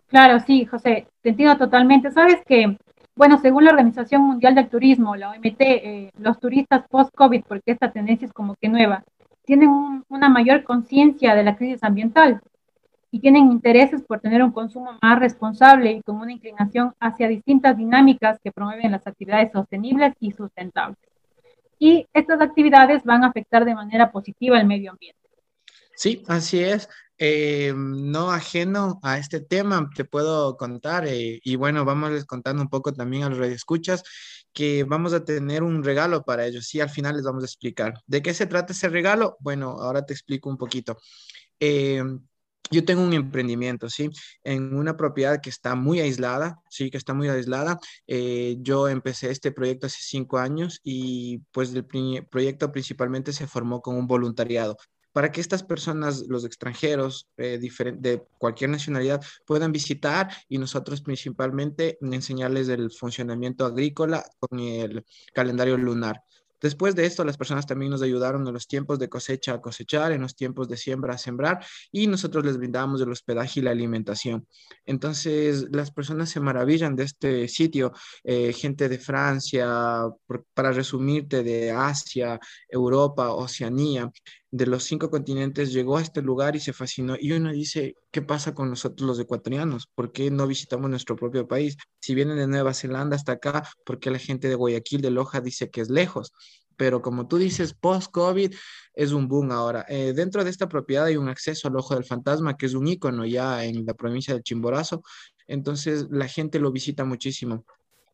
Claro, 0.09 0.39
sí, 0.47 0.65
José, 0.65 1.09
te 1.21 1.31
entiendo 1.31 1.57
totalmente. 1.59 2.11
Sabes 2.13 2.37
que 2.47 2.79
bueno, 3.17 3.39
según 3.39 3.65
la 3.65 3.71
Organización 3.71 4.23
Mundial 4.23 4.55
del 4.55 4.69
Turismo, 4.69 5.17
la 5.17 5.31
OMT, 5.31 5.61
eh, 5.61 6.11
los 6.19 6.39
turistas 6.39 6.87
post-COVID, 6.89 7.45
porque 7.49 7.73
esta 7.73 7.91
tendencia 7.91 8.27
es 8.27 8.33
como 8.33 8.55
que 8.57 8.69
nueva, 8.69 9.05
tienen 9.47 10.05
una 10.09 10.29
mayor 10.29 10.65
conciencia 10.65 11.35
de 11.35 11.43
la 11.43 11.57
crisis 11.57 11.83
ambiental 11.83 12.41
y 13.11 13.21
tienen 13.21 13.51
intereses 13.51 14.03
por 14.03 14.21
tener 14.21 14.43
un 14.43 14.53
consumo 14.53 14.99
más 15.01 15.19
responsable 15.19 15.93
y 15.93 16.03
con 16.03 16.17
una 16.17 16.33
inclinación 16.33 16.93
hacia 17.01 17.29
distintas 17.29 17.77
dinámicas 17.77 18.39
que 18.45 18.53
promueven 18.53 18.93
las 18.93 19.07
actividades 19.07 19.51
sostenibles 19.53 20.13
y 20.21 20.33
sustentables. 20.33 20.99
Y 21.79 22.07
estas 22.13 22.41
actividades 22.43 23.03
van 23.05 23.25
a 23.25 23.29
afectar 23.29 23.65
de 23.65 23.75
manera 23.75 24.11
positiva 24.11 24.59
el 24.59 24.67
medio 24.67 24.91
ambiente. 24.91 25.21
Sí, 25.95 26.23
así 26.29 26.63
es. 26.63 26.89
Eh, 27.19 27.73
no 27.75 28.31
ajeno 28.31 29.01
a 29.03 29.19
este 29.19 29.41
tema, 29.41 29.89
te 29.95 30.05
puedo 30.05 30.57
contar, 30.57 31.07
eh, 31.07 31.41
y 31.43 31.57
bueno, 31.57 31.85
vamos 31.85 32.25
contando 32.27 32.63
un 32.63 32.69
poco 32.69 32.93
también 32.93 33.23
a 33.23 33.31
los 33.31 33.39
radioescuchas 33.39 34.03
que 34.53 34.85
vamos 34.85 35.13
a 35.15 35.25
tener 35.25 35.63
un 35.63 35.83
regalo 35.83 36.23
para 36.25 36.47
ellos. 36.47 36.67
Sí, 36.67 36.81
al 36.81 36.91
final 36.91 37.17
les 37.17 37.25
vamos 37.25 37.43
a 37.43 37.47
explicar. 37.47 37.95
¿De 38.07 38.23
qué 38.23 38.35
se 38.35 38.47
trata 38.47 38.73
ese 38.73 38.89
regalo? 38.89 39.37
Bueno, 39.41 39.71
ahora 39.81 40.05
te 40.05 40.13
explico 40.15 40.49
un 40.51 40.59
poquito. 40.59 40.99
Eh, 41.61 42.03
yo 42.71 42.85
tengo 42.85 43.03
un 43.03 43.13
emprendimiento, 43.13 43.89
¿sí? 43.89 44.11
En 44.43 44.75
una 44.75 44.97
propiedad 44.97 45.41
que 45.41 45.51
está 45.51 45.75
muy 45.77 46.01
aislada, 46.01 46.61
sí, 46.69 46.91
que 46.91 46.99
está 46.99 47.15
muy 47.15 47.29
aislada. 47.29 47.79
yo 48.59 48.89
empecé 48.89 49.31
este 49.31 49.53
proyecto 49.53 49.87
hace 49.87 49.99
cinco 50.01 50.39
años 50.39 50.81
y 50.83 51.39
pues 51.53 51.73
el 51.75 51.85
proyecto 52.29 52.73
principalmente 52.73 53.33
se 53.33 53.47
formó 53.47 53.81
con 53.83 53.97
un 53.97 54.07
voluntariado 54.07 54.77
para 55.17 55.33
que 55.33 55.41
estas 55.41 55.63
personas, 55.63 56.27
los 56.29 56.45
extranjeros 56.45 57.27
eh, 57.39 57.59
de 57.59 58.23
cualquier 58.37 58.69
nacionalidad, 58.69 59.25
puedan 59.47 59.73
visitar 59.73 60.29
y 60.47 60.59
nosotros 60.59 61.01
principalmente 61.01 61.97
enseñarles 62.03 62.69
el 62.69 62.91
funcionamiento 62.91 63.65
agrícola 63.65 64.27
con 64.39 64.61
el 64.61 65.07
calendario 65.33 65.79
lunar. 65.79 66.21
Después 66.61 66.95
de 66.95 67.07
esto, 67.07 67.25
las 67.25 67.37
personas 67.37 67.67
también 67.67 67.91
nos 67.91 68.03
ayudaron 68.03 68.47
en 68.47 68.53
los 68.53 68.67
tiempos 68.67 68.99
de 68.99 69.09
cosecha 69.09 69.55
a 69.55 69.61
cosechar, 69.61 70.13
en 70.13 70.21
los 70.23 70.35
tiempos 70.35 70.69
de 70.69 70.77
siembra 70.77 71.15
a 71.15 71.19
sembrar 71.19 71.65
y 71.93 72.07
nosotros 72.07 72.45
les 72.45 72.57
brindamos 72.57 73.01
el 73.01 73.11
hospedaje 73.11 73.61
y 73.61 73.63
la 73.63 73.71
alimentación. 73.71 74.47
Entonces, 74.85 75.67
las 75.71 75.91
personas 75.91 76.29
se 76.31 76.41
maravillan 76.41 76.97
de 76.97 77.05
este 77.05 77.49
sitio, 77.49 77.93
eh, 78.25 78.53
gente 78.53 78.89
de 78.89 78.99
Francia, 78.99 80.05
para 80.55 80.73
resumirte, 80.73 81.43
de 81.43 81.71
Asia, 81.71 82.39
Europa, 82.69 83.33
Oceanía, 83.33 84.11
de 84.57 84.67
los 84.67 84.85
cinco 84.85 85.11
continentes 85.11 85.73
llegó 85.73 85.99
a 85.99 86.03
este 86.03 86.23
lugar 86.23 86.57
y 86.57 86.61
se 86.61 86.73
fascinó. 86.73 87.17
Y 87.19 87.33
uno 87.33 87.53
dice, 87.53 87.97
¿qué 88.11 88.23
pasa 88.23 88.55
con 88.55 88.71
nosotros 88.71 89.07
los 89.07 89.19
ecuatorianos? 89.19 89.89
¿Por 89.95 90.13
qué 90.13 90.31
no 90.31 90.47
visitamos 90.47 90.91
nuestro 90.91 91.17
propio 91.17 91.47
país? 91.47 91.77
Si 92.01 92.15
vienen 92.15 92.37
de 92.37 92.47
Nueva 92.47 92.75
Zelanda 92.75 93.17
hasta 93.17 93.33
acá, 93.33 93.69
¿por 93.85 93.99
qué 93.99 94.11
la 94.11 94.19
gente 94.19 94.49
de 94.49 94.55
Guayaquil, 94.55 95.01
de 95.01 95.11
Loja, 95.11 95.41
dice 95.41 95.71
que 95.71 95.81
es 95.81 95.91
lejos? 95.91 96.33
Pero 96.77 97.03
como 97.03 97.27
tú 97.27 97.39
dices, 97.39 97.75
post-COVID 97.75 98.55
es 98.95 99.13
un 99.13 99.29
boom 99.29 99.53
ahora. 99.53 99.85
Eh, 99.89 100.13
dentro 100.15 100.45
de 100.45 100.51
esta 100.51 100.69
propiedad 100.69 101.07
hay 101.07 101.17
un 101.17 101.29
acceso 101.29 101.69
al 101.69 101.77
Ojo 101.77 101.95
del 101.95 102.05
Fantasma, 102.05 102.57
que 102.57 102.67
es 102.67 102.75
un 102.75 102.87
icono 102.87 103.25
ya 103.25 103.65
en 103.65 103.85
la 103.87 103.95
provincia 103.95 104.35
de 104.35 104.43
Chimborazo. 104.43 105.03
Entonces 105.47 106.07
la 106.11 106.29
gente 106.29 106.59
lo 106.59 106.73
visita 106.73 107.05
muchísimo 107.05 107.65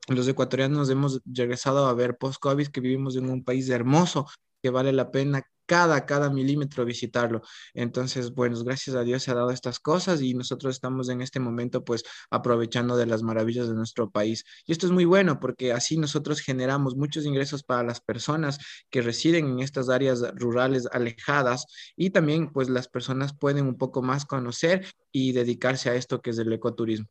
los 0.08 0.26
ecuatorianos 0.26 0.90
hemos 0.90 1.20
regresado 1.24 1.86
a 1.86 1.94
ver 1.94 2.16
post-COVID 2.16 2.68
que 2.68 2.80
vivimos 2.80 3.16
en 3.16 3.30
un 3.30 3.44
país 3.44 3.68
hermoso, 3.68 4.26
que 4.62 4.70
vale 4.70 4.92
la 4.92 5.10
pena 5.10 5.42
cada, 5.66 6.06
cada 6.06 6.30
milímetro 6.30 6.84
visitarlo. 6.84 7.42
Entonces, 7.74 8.34
bueno, 8.34 8.62
gracias 8.64 8.96
a 8.96 9.02
Dios 9.02 9.22
se 9.22 9.30
ha 9.30 9.34
dado 9.34 9.50
estas 9.50 9.80
cosas 9.80 10.20
y 10.22 10.34
nosotros 10.34 10.74
estamos 10.74 11.08
en 11.08 11.22
este 11.22 11.40
momento 11.40 11.84
pues 11.84 12.04
aprovechando 12.30 12.96
de 12.96 13.06
las 13.06 13.22
maravillas 13.22 13.68
de 13.68 13.74
nuestro 13.74 14.10
país. 14.10 14.44
Y 14.66 14.72
esto 14.72 14.86
es 14.86 14.92
muy 14.92 15.04
bueno 15.04 15.40
porque 15.40 15.72
así 15.72 15.96
nosotros 15.96 16.40
generamos 16.40 16.96
muchos 16.96 17.24
ingresos 17.26 17.62
para 17.62 17.82
las 17.82 18.00
personas 18.00 18.58
que 18.90 19.02
residen 19.02 19.48
en 19.48 19.60
estas 19.60 19.88
áreas 19.88 20.22
rurales 20.34 20.88
alejadas 20.92 21.66
y 21.96 22.10
también 22.10 22.50
pues 22.52 22.68
las 22.68 22.88
personas 22.88 23.34
pueden 23.34 23.66
un 23.66 23.76
poco 23.76 24.02
más 24.02 24.24
conocer 24.24 24.86
y 25.10 25.32
dedicarse 25.32 25.90
a 25.90 25.94
esto 25.94 26.20
que 26.20 26.30
es 26.30 26.38
el 26.38 26.52
ecoturismo. 26.52 27.06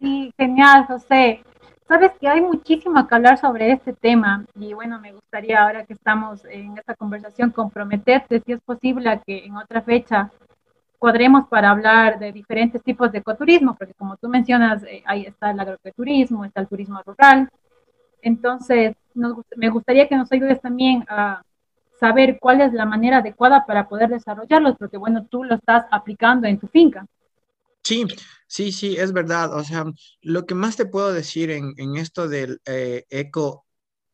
Sí, 0.00 0.32
genial, 0.36 0.86
José. 0.86 1.42
Sabes 1.88 2.10
que 2.20 2.26
hay 2.26 2.40
muchísimo 2.40 3.06
que 3.06 3.14
hablar 3.14 3.38
sobre 3.38 3.70
este 3.70 3.92
tema 3.92 4.44
y 4.58 4.74
bueno, 4.74 5.00
me 5.00 5.12
gustaría 5.12 5.62
ahora 5.62 5.84
que 5.84 5.92
estamos 5.92 6.44
en 6.46 6.76
esta 6.76 6.96
conversación 6.96 7.50
comprometerte, 7.52 8.42
si 8.44 8.52
es 8.52 8.60
posible, 8.60 9.08
a 9.08 9.20
que 9.20 9.44
en 9.44 9.56
otra 9.56 9.82
fecha 9.82 10.30
cuadremos 10.98 11.46
para 11.46 11.70
hablar 11.70 12.18
de 12.18 12.32
diferentes 12.32 12.82
tipos 12.82 13.12
de 13.12 13.18
ecoturismo, 13.18 13.76
porque 13.76 13.94
como 13.94 14.16
tú 14.16 14.28
mencionas, 14.28 14.82
eh, 14.82 15.04
ahí 15.06 15.26
está 15.26 15.52
el 15.52 15.60
agroecoturismo, 15.60 16.44
está 16.44 16.60
el 16.62 16.66
turismo 16.66 17.00
rural. 17.06 17.48
Entonces, 18.20 18.96
me 19.14 19.68
gustaría 19.68 20.08
que 20.08 20.16
nos 20.16 20.32
ayudes 20.32 20.60
también 20.60 21.04
a 21.08 21.42
saber 22.00 22.38
cuál 22.40 22.62
es 22.62 22.72
la 22.72 22.84
manera 22.84 23.18
adecuada 23.18 23.64
para 23.64 23.88
poder 23.88 24.08
desarrollarlos, 24.08 24.76
porque 24.76 24.96
bueno, 24.96 25.24
tú 25.30 25.44
lo 25.44 25.54
estás 25.54 25.86
aplicando 25.92 26.48
en 26.48 26.58
tu 26.58 26.66
finca. 26.66 27.06
Sí, 27.86 28.04
sí, 28.48 28.72
sí, 28.72 28.96
es 28.96 29.12
verdad. 29.12 29.54
O 29.54 29.62
sea, 29.62 29.84
lo 30.22 30.44
que 30.44 30.54
más 30.56 30.76
te 30.76 30.86
puedo 30.86 31.12
decir 31.12 31.50
en, 31.52 31.96
esto 31.96 32.26
del 32.28 32.60
eh, 32.66 33.04
eco, 33.10 33.64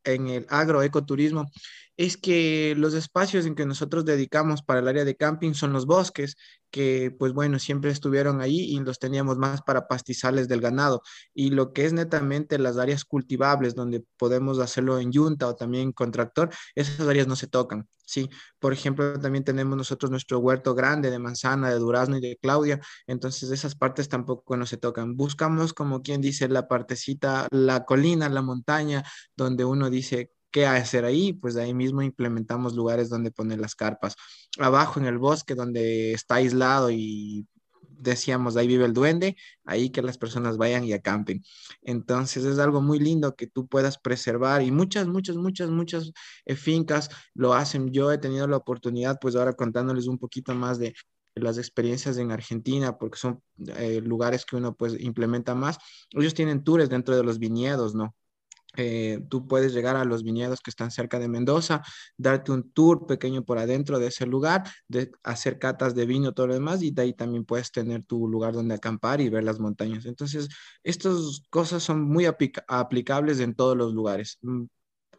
en 0.04 0.28
el 0.28 0.46
agroecoturismo, 0.50 1.50
es 1.96 2.16
que 2.16 2.75
los 2.76 2.94
espacios 2.94 3.46
en 3.46 3.54
que 3.54 3.66
nosotros 3.66 4.04
dedicamos 4.04 4.62
para 4.62 4.80
el 4.80 4.88
área 4.88 5.04
de 5.04 5.16
camping 5.16 5.52
son 5.54 5.72
los 5.72 5.87
bosques, 5.87 6.37
que 6.70 7.14
pues 7.18 7.32
bueno, 7.34 7.58
siempre 7.58 7.90
estuvieron 7.90 8.40
ahí 8.40 8.58
y 8.61 8.80
los 8.80 8.99
teníamos 8.99 9.37
más 9.37 9.62
para 9.62 9.88
pastizales 9.88 10.49
del 10.49 10.61
ganado. 10.61 11.02
Y 11.34 11.50
lo 11.50 11.72
que 11.72 11.84
es 11.84 11.92
netamente 11.92 12.58
las 12.58 12.78
áreas 12.78 13.04
cultivables, 13.04 13.75
donde 13.75 14.04
podemos 14.16 14.58
hacerlo 14.58 14.99
en 14.99 15.12
yunta 15.12 15.49
o 15.49 15.54
también 15.54 15.92
con 15.92 16.11
tractor, 16.11 16.50
esas 16.75 17.06
áreas 17.06 17.26
no 17.26 17.37
se 17.37 17.46
tocan. 17.46 17.88
Sí, 18.04 18.28
por 18.58 18.72
ejemplo, 18.72 19.18
también 19.20 19.44
tenemos 19.44 19.76
nosotros 19.76 20.11
nuestro 20.11 20.38
huerto 20.38 20.75
grande 20.75 21.11
de 21.11 21.18
manzana, 21.18 21.70
de 21.70 21.78
durazno 21.78 22.16
y 22.18 22.20
de 22.20 22.37
Claudia, 22.37 22.80
entonces 23.06 23.50
esas 23.50 23.75
partes 23.75 24.08
tampoco 24.08 24.56
no 24.56 24.66
se 24.66 24.76
tocan. 24.76 25.16
Buscamos, 25.16 25.72
como 25.72 26.02
quien 26.02 26.20
dice, 26.20 26.49
la 26.49 26.68
partecita, 26.68 27.49
la 27.50 27.84
colina, 27.84 28.28
la 28.28 28.42
montaña, 28.42 29.04
donde 29.37 29.64
uno 29.64 29.88
dice, 29.88 30.32
¿qué 30.52 30.66
hacer 30.66 31.04
ahí? 31.04 31.32
Pues 31.32 31.56
ahí 31.56 31.75
mismo 31.75 32.02
implementamos 32.02 32.75
lugares 32.75 33.09
donde 33.09 33.32
poner 33.32 33.59
las 33.61 33.75
carpas. 33.75 34.14
Abajo 34.59 35.00
en 35.00 35.06
el 35.06 35.18
bosque, 35.18 35.54
donde 35.54 36.12
está 36.12 36.37
aislado 36.37 36.90
y 36.90 37.47
decíamos, 38.02 38.56
ahí 38.56 38.66
vive 38.66 38.85
el 38.85 38.92
duende, 38.92 39.37
ahí 39.64 39.90
que 39.90 40.02
las 40.02 40.18
personas 40.18 40.56
vayan 40.56 40.85
y 40.85 40.92
acampen. 40.92 41.42
Entonces 41.82 42.44
es 42.44 42.59
algo 42.59 42.80
muy 42.82 42.99
lindo 42.99 43.35
que 43.37 43.47
tú 43.47 43.66
puedas 43.66 43.99
preservar 43.99 44.62
y 44.62 44.71
muchas, 44.71 45.06
muchas, 45.06 45.37
muchas, 45.37 45.71
muchas 45.71 46.12
eh, 46.44 46.56
fincas 46.56 47.11
lo 47.35 47.54
hacen. 47.54 47.92
Yo 47.92 48.12
he 48.12 48.18
tenido 48.18 48.47
la 48.49 48.56
oportunidad, 48.56 49.18
pues 49.21 49.37
ahora 49.37 49.54
contándoles 49.54 50.06
un 50.06 50.18
poquito 50.18 50.54
más 50.54 50.78
de 50.78 50.94
las 51.35 51.59
experiencias 51.59 52.18
en 52.18 52.30
Argentina, 52.30 52.99
porque 52.99 53.18
son 53.18 53.42
eh, 53.76 54.00
lugares 54.02 54.44
que 54.44 54.56
uno 54.56 54.75
pues 54.75 55.00
implementa 55.00 55.54
más. 55.54 55.78
Ellos 56.11 56.35
tienen 56.35 56.62
tours 56.64 56.88
dentro 56.90 57.16
de 57.16 57.25
los 57.25 57.38
viñedos, 57.38 57.94
¿no? 57.94 58.14
Eh, 58.76 59.20
tú 59.28 59.46
puedes 59.46 59.72
llegar 59.74 59.96
a 59.96 60.04
los 60.04 60.22
viñedos 60.22 60.60
que 60.60 60.70
están 60.70 60.90
cerca 60.90 61.18
de 61.18 61.28
Mendoza, 61.28 61.82
darte 62.16 62.52
un 62.52 62.72
tour 62.72 63.06
pequeño 63.06 63.44
por 63.44 63.58
adentro 63.58 63.98
de 63.98 64.08
ese 64.08 64.26
lugar, 64.26 64.62
de 64.88 65.10
hacer 65.22 65.58
catas 65.58 65.94
de 65.94 66.06
vino, 66.06 66.32
todo 66.32 66.46
lo 66.48 66.54
demás, 66.54 66.82
y 66.82 66.90
de 66.90 67.02
ahí 67.02 67.12
también 67.14 67.44
puedes 67.44 67.70
tener 67.72 68.04
tu 68.04 68.28
lugar 68.28 68.54
donde 68.54 68.74
acampar 68.74 69.20
y 69.20 69.28
ver 69.28 69.44
las 69.44 69.60
montañas. 69.60 70.06
Entonces, 70.06 70.48
estas 70.82 71.42
cosas 71.50 71.82
son 71.82 72.02
muy 72.02 72.26
aplicables 72.26 73.40
en 73.40 73.54
todos 73.54 73.76
los 73.76 73.92
lugares. 73.94 74.38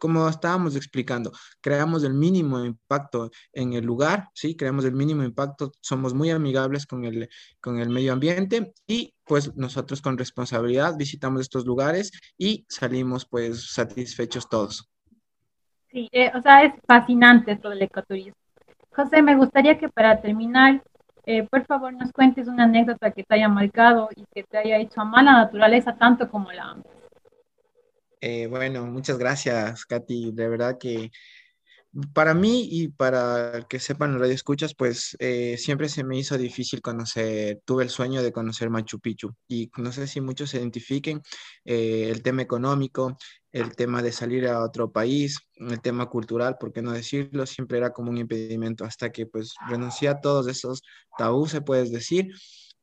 Como 0.04 0.28
estábamos 0.28 0.76
explicando, 0.76 1.32
creamos 1.62 2.04
el 2.04 2.12
mínimo 2.12 2.62
impacto 2.62 3.30
en 3.54 3.72
el 3.72 3.86
lugar, 3.86 4.28
¿sí? 4.34 4.54
Creamos 4.54 4.84
el 4.84 4.92
mínimo 4.92 5.22
impacto, 5.22 5.72
somos 5.80 6.12
muy 6.12 6.30
amigables 6.30 6.84
con 6.86 7.06
el, 7.06 7.26
con 7.58 7.78
el 7.78 7.88
medio 7.88 8.12
ambiente 8.12 8.74
y 8.86 9.14
pues 9.24 9.56
nosotros 9.56 10.02
con 10.02 10.18
responsabilidad 10.18 10.94
visitamos 10.98 11.40
estos 11.40 11.64
lugares 11.64 12.12
y 12.36 12.66
salimos 12.68 13.24
pues 13.24 13.72
satisfechos 13.72 14.46
todos. 14.46 14.90
Sí, 15.90 16.10
eh, 16.12 16.30
o 16.34 16.42
sea, 16.42 16.64
es 16.64 16.74
fascinante 16.86 17.52
esto 17.52 17.70
del 17.70 17.80
ecoturismo. 17.80 18.36
José, 18.94 19.22
me 19.22 19.36
gustaría 19.36 19.78
que 19.78 19.88
para 19.88 20.20
terminar, 20.20 20.82
eh, 21.24 21.44
por 21.44 21.64
favor 21.64 21.94
nos 21.94 22.12
cuentes 22.12 22.46
una 22.46 22.64
anécdota 22.64 23.10
que 23.10 23.24
te 23.24 23.36
haya 23.36 23.48
marcado 23.48 24.10
y 24.14 24.26
que 24.34 24.42
te 24.42 24.58
haya 24.58 24.76
hecho 24.76 25.00
amar 25.00 25.24
la 25.24 25.32
naturaleza 25.32 25.96
tanto 25.96 26.28
como 26.28 26.52
la 26.52 26.72
amas. 26.72 27.03
Eh, 28.26 28.46
bueno, 28.46 28.86
muchas 28.86 29.18
gracias, 29.18 29.84
Katy. 29.84 30.32
De 30.32 30.48
verdad 30.48 30.78
que 30.78 31.10
para 32.14 32.32
mí 32.32 32.66
y 32.70 32.88
para 32.88 33.66
que 33.68 33.78
sepan 33.78 34.12
los 34.12 34.20
radioescuchas, 34.22 34.74
pues 34.74 35.14
eh, 35.20 35.56
siempre 35.58 35.90
se 35.90 36.04
me 36.04 36.16
hizo 36.16 36.38
difícil 36.38 36.80
conocer, 36.80 37.60
tuve 37.66 37.84
el 37.84 37.90
sueño 37.90 38.22
de 38.22 38.32
conocer 38.32 38.70
Machu 38.70 38.98
Picchu 38.98 39.34
y 39.46 39.70
no 39.76 39.92
sé 39.92 40.06
si 40.06 40.22
muchos 40.22 40.48
se 40.50 40.56
identifiquen 40.56 41.20
eh, 41.66 42.08
el 42.10 42.22
tema 42.22 42.40
económico, 42.40 43.14
el 43.52 43.76
tema 43.76 44.00
de 44.00 44.10
salir 44.10 44.48
a 44.48 44.62
otro 44.64 44.90
país, 44.90 45.38
el 45.56 45.82
tema 45.82 46.06
cultural, 46.06 46.56
por 46.58 46.72
qué 46.72 46.80
no 46.80 46.92
decirlo, 46.92 47.44
siempre 47.44 47.76
era 47.76 47.92
como 47.92 48.10
un 48.10 48.16
impedimento 48.16 48.86
hasta 48.86 49.12
que 49.12 49.26
pues 49.26 49.52
renuncié 49.68 50.08
a 50.08 50.20
todos 50.22 50.48
esos 50.48 50.82
tabús, 51.18 51.50
se 51.50 51.60
puedes 51.60 51.92
decir 51.92 52.28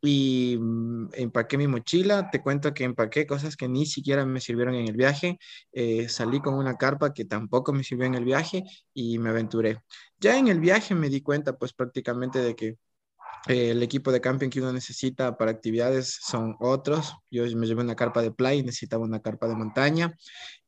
y 0.01 0.57
mm, 0.59 1.09
empaqué 1.13 1.57
mi 1.57 1.67
mochila. 1.67 2.29
Te 2.31 2.41
cuento 2.41 2.73
que 2.73 2.83
empaqué 2.83 3.27
cosas 3.27 3.55
que 3.55 3.67
ni 3.67 3.85
siquiera 3.85 4.25
me 4.25 4.39
sirvieron 4.41 4.75
en 4.75 4.87
el 4.87 4.95
viaje. 4.95 5.39
Eh, 5.71 6.09
salí 6.09 6.41
con 6.41 6.55
una 6.55 6.77
carpa 6.77 7.13
que 7.13 7.25
tampoco 7.25 7.73
me 7.73 7.83
sirvió 7.83 8.05
en 8.05 8.15
el 8.15 8.25
viaje 8.25 8.63
y 8.93 9.19
me 9.19 9.29
aventuré. 9.29 9.81
Ya 10.19 10.37
en 10.37 10.47
el 10.47 10.59
viaje 10.59 10.95
me 10.95 11.09
di 11.09 11.21
cuenta 11.21 11.57
pues 11.57 11.73
prácticamente 11.73 12.39
de 12.39 12.55
que 12.55 12.77
eh, 13.47 13.71
el 13.71 13.81
equipo 13.83 14.11
de 14.11 14.21
camping 14.21 14.49
que 14.49 14.61
uno 14.61 14.71
necesita 14.73 15.37
para 15.37 15.51
actividades 15.51 16.19
son 16.21 16.55
otros. 16.59 17.15
Yo 17.31 17.43
me 17.55 17.67
llevé 17.67 17.81
una 17.81 17.95
carpa 17.95 18.21
de 18.21 18.31
playa 18.31 18.63
necesitaba 18.63 19.03
una 19.03 19.21
carpa 19.21 19.47
de 19.47 19.55
montaña. 19.55 20.15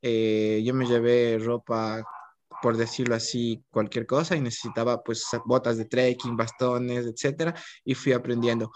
Eh, 0.01 0.61
yo 0.65 0.73
me 0.73 0.85
llevé 0.85 1.37
ropa 1.39 2.03
por 2.63 2.77
decirlo 2.77 3.13
así, 3.13 3.61
cualquier 3.69 4.07
cosa 4.07 4.37
y 4.37 4.41
necesitaba 4.41 5.03
pues 5.03 5.27
botas 5.43 5.77
de 5.77 5.83
trekking, 5.83 6.37
bastones, 6.37 7.05
etcétera, 7.05 7.53
y 7.83 7.93
fui 7.93 8.13
aprendiendo. 8.13 8.71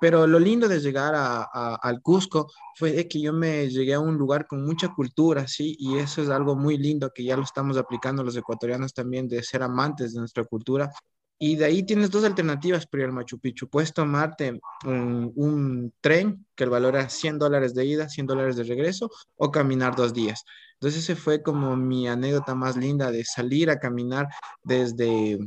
Pero 0.00 0.24
lo 0.28 0.38
lindo 0.38 0.68
de 0.68 0.78
llegar 0.78 1.14
a, 1.16 1.42
al 1.74 2.00
Cusco 2.00 2.46
fue 2.76 3.08
que 3.08 3.20
yo 3.20 3.32
me 3.32 3.68
llegué 3.68 3.94
a 3.94 3.98
un 3.98 4.16
lugar 4.16 4.46
con 4.46 4.64
mucha 4.64 4.94
cultura, 4.94 5.48
¿sí? 5.48 5.74
Y 5.80 5.98
eso 5.98 6.22
es 6.22 6.28
algo 6.28 6.54
muy 6.54 6.78
lindo 6.78 7.10
que 7.12 7.24
ya 7.24 7.36
lo 7.36 7.42
estamos 7.42 7.76
aplicando 7.76 8.22
los 8.22 8.36
ecuatorianos 8.36 8.94
también, 8.94 9.26
de 9.26 9.42
ser 9.42 9.64
amantes 9.64 10.14
de 10.14 10.20
nuestra 10.20 10.44
cultura. 10.44 10.92
Y 11.38 11.56
de 11.56 11.64
ahí 11.64 11.82
tienes 11.82 12.10
dos 12.10 12.24
alternativas 12.24 12.86
para 12.86 13.04
ir 13.04 13.12
Machu 13.12 13.38
Picchu. 13.38 13.68
Puedes 13.68 13.92
tomarte 13.92 14.60
un, 14.84 15.92
tren, 16.00 16.46
que 16.54 16.64
el 16.64 16.70
valor 16.70 16.94
era 16.94 17.08
100 17.08 17.38
dólares 17.38 17.74
de 17.74 17.84
ida, 17.84 18.08
100 18.08 18.26
dólares 18.26 18.56
de 18.56 18.64
regreso, 18.64 19.10
o 19.36 19.50
caminar 19.50 19.96
dos 19.96 20.14
días. 20.14 20.44
Entonces 20.74 21.02
ese 21.02 21.16
fue 21.16 21.42
como 21.42 21.76
mi 21.76 22.08
anécdota 22.08 22.54
más 22.54 22.76
linda 22.76 23.10
de 23.10 23.24
salir 23.24 23.70
a 23.70 23.78
caminar 23.78 24.28
desde, 24.62 25.38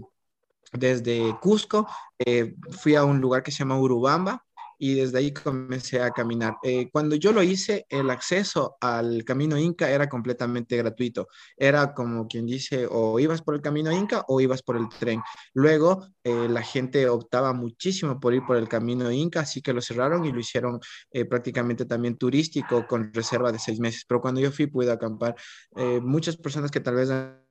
desde 0.73 1.38
Cusco. 1.39 1.88
Eh, 2.19 2.56
fui 2.71 2.95
a 2.95 3.04
un 3.04 3.21
lugar 3.21 3.43
que 3.43 3.52
se 3.52 3.60
llama 3.60 3.80
Urubamba, 3.80 4.45
y 4.77 4.93
desde 4.95 5.17
ahí 5.19 5.33
comencé 5.33 6.01
a 6.01 6.11
caminar. 6.11 6.57
Eh, 6.63 6.89
cuando 6.91 7.15
yo 7.15 7.31
lo 7.31 7.43
hice, 7.43 7.85
el 7.89 8.09
acceso 8.09 8.77
al 8.81 9.23
camino 9.23 9.57
Inca 9.57 9.89
era 9.89 10.07
completamente 10.07 10.77
gratuito. 10.77 11.27
Era 11.55 11.93
como 11.93 12.27
quien 12.27 12.45
dice, 12.45 12.87
o 12.89 13.19
ibas 13.19 13.41
por 13.41 13.55
el 13.55 13.61
camino 13.61 13.91
Inca 13.91 14.23
o 14.27 14.39
ibas 14.39 14.61
por 14.61 14.77
el 14.77 14.87
tren. 14.89 15.21
Luego, 15.53 16.07
eh, 16.23 16.47
la 16.49 16.61
gente 16.61 17.07
optaba 17.09 17.53
muchísimo 17.53 18.19
por 18.19 18.33
ir 18.33 18.43
por 18.45 18.57
el 18.57 18.67
camino 18.67 19.11
Inca, 19.11 19.41
así 19.41 19.61
que 19.61 19.73
lo 19.73 19.81
cerraron 19.81 20.25
y 20.25 20.31
lo 20.31 20.39
hicieron 20.39 20.79
eh, 21.11 21.25
prácticamente 21.25 21.85
también 21.85 22.17
turístico 22.17 22.85
con 22.87 23.13
reserva 23.13 23.51
de 23.51 23.59
seis 23.59 23.79
meses. 23.79 24.05
Pero 24.07 24.21
cuando 24.21 24.41
yo 24.41 24.51
fui, 24.51 24.67
pude 24.67 24.91
acampar. 24.91 25.35
muchas 26.01 26.37
personas 26.37 26.71
que 26.71 26.79
tal 26.79 26.95
vez 26.95 27.09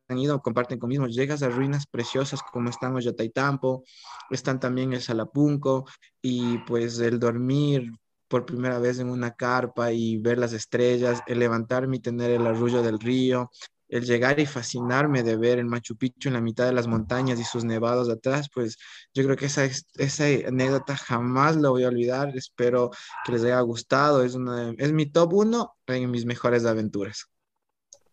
han 0.08 0.18
ido 0.18 0.40
comparten 0.40 0.78
conmigo. 0.78 1.06
Llegas 1.06 1.42
a 1.42 1.48
ruinas 1.48 1.86
preciosas 1.86 2.40
como 2.42 2.70
están 2.70 2.94
Ollantaytambo, 2.94 3.84
están 4.30 4.60
también 4.60 4.92
el 4.92 5.02
Salapunco 5.02 5.86
y 6.22 6.58
pues 6.58 6.98
el 7.00 7.18
dormir 7.18 7.90
por 8.28 8.44
primera 8.44 8.78
vez 8.78 8.98
en 8.98 9.08
una 9.08 9.34
carpa 9.34 9.92
y 9.92 10.18
ver 10.18 10.38
las 10.38 10.52
estrellas, 10.52 11.22
el 11.26 11.38
levantarme 11.38 11.96
y 11.96 12.00
tener 12.00 12.30
el 12.30 12.46
arrullo 12.46 12.82
del 12.82 12.98
río, 12.98 13.50
el 13.88 14.04
llegar 14.04 14.40
y 14.40 14.46
fascinarme 14.46 15.22
de 15.22 15.36
ver 15.36 15.58
el 15.58 15.66
Machu 15.66 15.96
Picchu 15.96 16.28
en 16.28 16.34
la 16.34 16.40
mitad 16.40 16.66
de 16.66 16.72
las 16.72 16.88
montañas 16.88 17.38
y 17.38 17.44
sus 17.44 17.64
nevados 17.64 18.08
atrás, 18.10 18.48
pues 18.52 18.78
yo 19.14 19.24
creo 19.24 19.36
que 19.36 19.46
esa, 19.46 19.64
esa 19.64 20.24
anécdota 20.48 20.96
jamás 20.96 21.56
la 21.56 21.70
voy 21.70 21.84
a 21.84 21.88
olvidar. 21.88 22.36
Espero 22.36 22.90
que 23.24 23.32
les 23.32 23.44
haya 23.44 23.60
gustado. 23.60 24.22
Es, 24.22 24.36
es 24.78 24.92
mi 24.92 25.06
top 25.06 25.32
uno 25.34 25.76
en 25.86 26.10
mis 26.10 26.26
mejores 26.26 26.64
aventuras. 26.64 27.26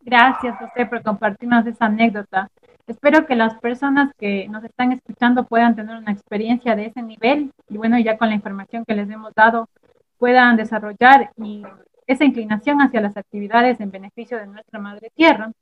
Gracias, 0.05 0.57
José, 0.57 0.85
por 0.85 1.01
compartirnos 1.01 1.65
esa 1.65 1.85
anécdota. 1.85 2.49
Espero 2.87 3.25
que 3.25 3.35
las 3.35 3.57
personas 3.59 4.11
que 4.19 4.49
nos 4.49 4.61
están 4.65 4.91
escuchando 4.91 5.45
puedan 5.45 5.75
tener 5.77 5.95
una 5.95 6.11
experiencia 6.11 6.75
de 6.75 6.87
ese 6.87 7.01
nivel 7.01 7.53
y 7.69 7.77
bueno, 7.77 7.97
ya 7.97 8.17
con 8.17 8.27
la 8.27 8.35
información 8.35 8.83
que 8.85 8.95
les 8.95 9.09
hemos 9.09 9.33
dado, 9.33 9.69
puedan 10.17 10.57
desarrollar 10.57 11.31
y 11.37 11.63
esa 12.05 12.25
inclinación 12.25 12.81
hacia 12.81 12.99
las 12.99 13.15
actividades 13.15 13.79
en 13.79 13.91
beneficio 13.91 14.37
de 14.37 14.47
nuestra 14.47 14.77
madre 14.77 15.09
tierra. 15.15 15.53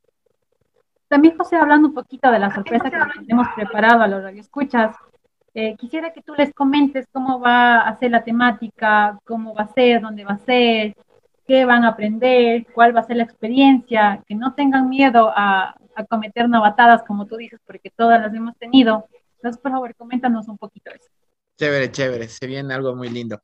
También, 1.08 1.38
José, 1.38 1.58
hablando 1.58 1.90
un 1.90 1.94
poquito 1.94 2.32
de 2.32 2.40
la 2.40 2.50
sorpresa 2.50 2.90
que 2.90 3.20
les 3.20 3.30
hemos 3.30 3.48
preparado 3.56 4.02
a 4.02 4.08
los 4.08 4.24
radioescuchas, 4.24 4.96
eh, 5.54 5.76
quisiera 5.78 6.14
que 6.14 6.24
tú 6.24 6.34
les 6.36 6.52
comentes 6.52 7.06
cómo 7.12 7.40
va 7.40 7.82
a 7.82 8.00
ser 8.00 8.10
la 8.10 8.24
temática, 8.24 9.20
cómo 9.24 9.54
va 9.54 9.64
a 9.64 9.74
ser, 9.74 10.02
dónde 10.02 10.24
va 10.24 10.34
a 10.34 10.38
ser, 10.40 10.96
qué 11.52 11.66
van 11.66 11.84
a 11.84 11.90
aprender, 11.90 12.66
cuál 12.74 12.96
va 12.96 13.02
a 13.02 13.06
ser 13.06 13.18
la 13.18 13.24
experiencia, 13.24 14.24
que 14.26 14.36
no 14.36 14.54
tengan 14.56 14.88
miedo 14.88 15.34
a, 15.36 15.76
cometer 16.10 16.48
novatadas, 16.48 17.04
como 17.04 17.28
tú 17.28 17.36
dices, 17.36 17.60
porque 17.68 17.92
todas 17.96 18.22
las 18.22 18.34
hemos 18.34 18.58
tenido. 18.58 19.06
Entonces, 19.36 19.62
por 19.62 19.72
favor, 19.74 19.94
coméntanos 19.96 20.48
un 20.48 20.58
poquito 20.58 20.90
eso. 20.92 21.10
Chévere, 21.58 21.92
chévere, 21.92 22.30
se 22.30 22.48
viene 22.48 22.74
algo 22.74 22.96
muy 22.96 23.10
lindo. 23.10 23.40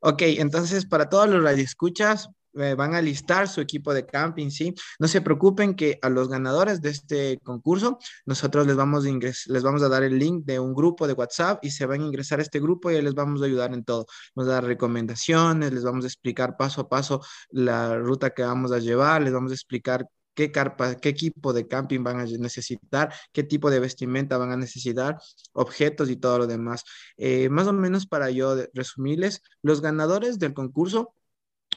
Ok, 0.00 0.22
entonces 0.22 0.84
para 0.84 1.08
todos 1.08 1.28
los 1.28 1.42
radioescuchas, 1.42 2.28
eh, 2.56 2.74
van 2.74 2.94
a 2.94 3.02
listar 3.02 3.48
su 3.48 3.60
equipo 3.60 3.92
de 3.94 4.06
camping, 4.06 4.50
¿sí? 4.50 4.74
No 4.98 5.08
se 5.08 5.20
preocupen 5.20 5.74
que 5.74 5.98
a 6.02 6.08
los 6.08 6.28
ganadores 6.28 6.80
de 6.80 6.90
este 6.90 7.38
concurso, 7.42 7.98
nosotros 8.26 8.66
les 8.66 8.76
vamos, 8.76 9.06
a 9.06 9.08
les 9.08 9.62
vamos 9.62 9.82
a 9.82 9.88
dar 9.88 10.02
el 10.02 10.18
link 10.18 10.44
de 10.44 10.58
un 10.60 10.74
grupo 10.74 11.06
de 11.06 11.14
WhatsApp 11.14 11.64
y 11.64 11.70
se 11.70 11.86
van 11.86 12.02
a 12.02 12.06
ingresar 12.06 12.38
a 12.38 12.42
este 12.42 12.60
grupo 12.60 12.90
y 12.90 13.00
les 13.00 13.14
vamos 13.14 13.42
a 13.42 13.46
ayudar 13.46 13.74
en 13.74 13.84
todo. 13.84 14.06
Vamos 14.34 14.52
a 14.52 14.60
recomendaciones, 14.60 15.72
les 15.72 15.84
vamos 15.84 16.04
a 16.04 16.08
explicar 16.08 16.56
paso 16.56 16.82
a 16.82 16.88
paso 16.88 17.20
la 17.50 17.96
ruta 17.98 18.30
que 18.30 18.42
vamos 18.42 18.72
a 18.72 18.78
llevar, 18.78 19.22
les 19.22 19.32
vamos 19.32 19.50
a 19.52 19.54
explicar 19.54 20.06
qué 20.34 20.50
carpa, 20.52 20.96
qué 20.96 21.08
equipo 21.10 21.52
de 21.52 21.66
camping 21.68 22.02
van 22.02 22.20
a 22.20 22.24
necesitar, 22.24 23.12
qué 23.32 23.44
tipo 23.44 23.70
de 23.70 23.80
vestimenta 23.80 24.36
van 24.36 24.52
a 24.52 24.56
necesitar, 24.56 25.18
objetos 25.52 26.10
y 26.10 26.16
todo 26.16 26.38
lo 26.38 26.46
demás. 26.46 26.84
Eh, 27.16 27.48
más 27.48 27.66
o 27.68 27.72
menos 27.72 28.06
para 28.06 28.30
yo 28.30 28.56
resumirles, 28.74 29.42
los 29.62 29.80
ganadores 29.80 30.38
del 30.38 30.54
concurso 30.54 31.14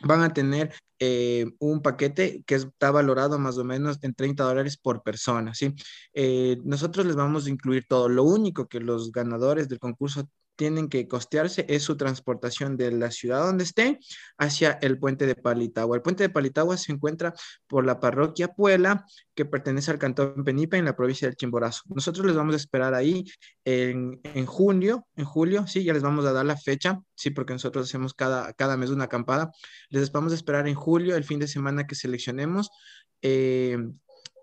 van 0.01 0.21
a 0.21 0.33
tener 0.33 0.73
eh, 0.99 1.45
un 1.59 1.81
paquete 1.81 2.43
que 2.45 2.55
está 2.55 2.91
valorado 2.91 3.37
más 3.39 3.57
o 3.57 3.63
menos 3.63 3.99
en 4.01 4.13
30 4.13 4.43
dólares 4.43 4.77
por 4.77 5.03
persona, 5.03 5.53
¿sí? 5.53 5.73
Eh, 6.13 6.57
nosotros 6.63 7.05
les 7.05 7.15
vamos 7.15 7.45
a 7.45 7.49
incluir 7.49 7.85
todo. 7.87 8.09
Lo 8.09 8.23
único 8.23 8.67
que 8.67 8.79
los 8.79 9.11
ganadores 9.11 9.69
del 9.69 9.79
concurso 9.79 10.27
tienen 10.57 10.89
que 10.89 11.07
costearse 11.07 11.65
es 11.69 11.83
su 11.83 11.95
transportación 11.95 12.75
de 12.75 12.91
la 12.91 13.11
ciudad 13.11 13.45
donde 13.45 13.63
estén 13.63 13.99
hacia 14.37 14.71
el 14.81 14.99
puente 14.99 15.25
de 15.25 15.35
Palitagua. 15.35 15.95
El 15.95 16.01
puente 16.01 16.23
de 16.23 16.29
Palitagua 16.29 16.75
se 16.75 16.91
encuentra 16.91 17.33
por 17.67 17.85
la 17.85 17.99
parroquia 17.99 18.49
Puela, 18.49 19.05
que 19.35 19.45
pertenece 19.45 19.91
al 19.91 19.99
cantón 19.99 20.43
Penipe 20.43 20.77
en 20.77 20.85
la 20.85 20.95
provincia 20.95 21.27
del 21.27 21.37
Chimborazo. 21.37 21.83
Nosotros 21.87 22.25
les 22.25 22.35
vamos 22.35 22.55
a 22.55 22.57
esperar 22.57 22.93
ahí 22.93 23.23
en, 23.63 24.19
en 24.23 24.45
junio, 24.45 25.07
en 25.15 25.25
julio, 25.25 25.67
sí, 25.67 25.83
ya 25.83 25.93
les 25.93 26.03
vamos 26.03 26.25
a 26.25 26.33
dar 26.33 26.45
la 26.45 26.57
fecha, 26.57 26.99
sí, 27.15 27.29
porque 27.29 27.53
nosotros 27.53 27.87
hacemos 27.87 28.13
cada, 28.13 28.51
cada 28.53 28.75
mes 28.75 28.89
una 28.89 29.05
acampada. 29.05 29.51
Les 29.89 30.11
vamos 30.11 30.31
a 30.33 30.35
esperar 30.35 30.67
en 30.67 30.75
julio, 30.75 31.15
el 31.15 31.23
fin 31.23 31.39
de 31.39 31.47
semana 31.47 31.85
que 31.85 31.95
seleccionemos. 31.95 32.69
Eh, 33.21 33.77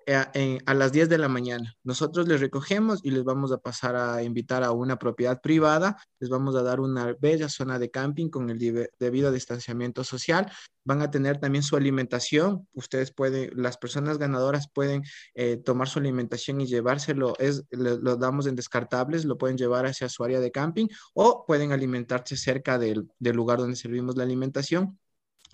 a, 0.07 0.75
las 0.75 0.93
10 0.93 1.09
de 1.09 1.19
la 1.19 1.29
mañana. 1.29 1.75
Nosotros 1.83 2.29
les 2.29 2.41
recogemos 2.41 3.01
y 3.03 3.11
les 3.11 3.25
vamos 3.25 3.53
a 3.53 3.59
pasar 3.59 3.97
a 3.97 4.23
invitar 4.23 4.63
a 4.63 4.73
una 4.73 4.99
propiedad 4.99 5.41
privada, 5.41 5.97
les 6.21 6.31
vamos 6.31 6.57
a 6.57 6.63
dar 6.63 6.81
una 6.81 7.15
bella 7.21 7.49
zona 7.49 7.79
de 7.79 7.91
camping 7.91 8.29
con 8.29 8.51
el 8.51 8.89
debido 8.99 9.33
distanciamiento 9.33 10.05
social. 10.05 10.51
Van 10.85 11.03
a 11.03 11.11
tener 11.11 11.39
también 11.39 11.63
su 11.63 11.77
alimentación. 11.77 12.69
Ustedes 12.73 13.13
pueden, 13.13 13.51
las 13.55 13.79
personas 13.79 14.19
ganadoras 14.19 14.69
pueden 14.69 15.03
eh, 15.35 15.57
tomar 15.57 15.89
su 15.89 15.99
alimentación 15.99 16.61
y 16.61 16.67
llevárselo, 16.67 17.35
es, 17.39 17.65
lo, 17.71 18.17
damos 18.17 18.47
en 18.47 18.57
descartables, 18.57 19.25
lo 19.25 19.39
pueden 19.39 19.57
llevar 19.57 19.87
hacia 19.87 20.09
su 20.09 20.25
área 20.25 20.41
de 20.41 20.51
camping 20.51 20.89
o 21.15 21.45
pueden 21.47 21.73
alimentarse 21.73 22.37
cerca 22.37 22.79
del 22.79 23.09
lugar 23.21 23.59
donde 23.59 23.77
servimos 23.77 24.17
la 24.17 24.25
alimentación 24.25 24.99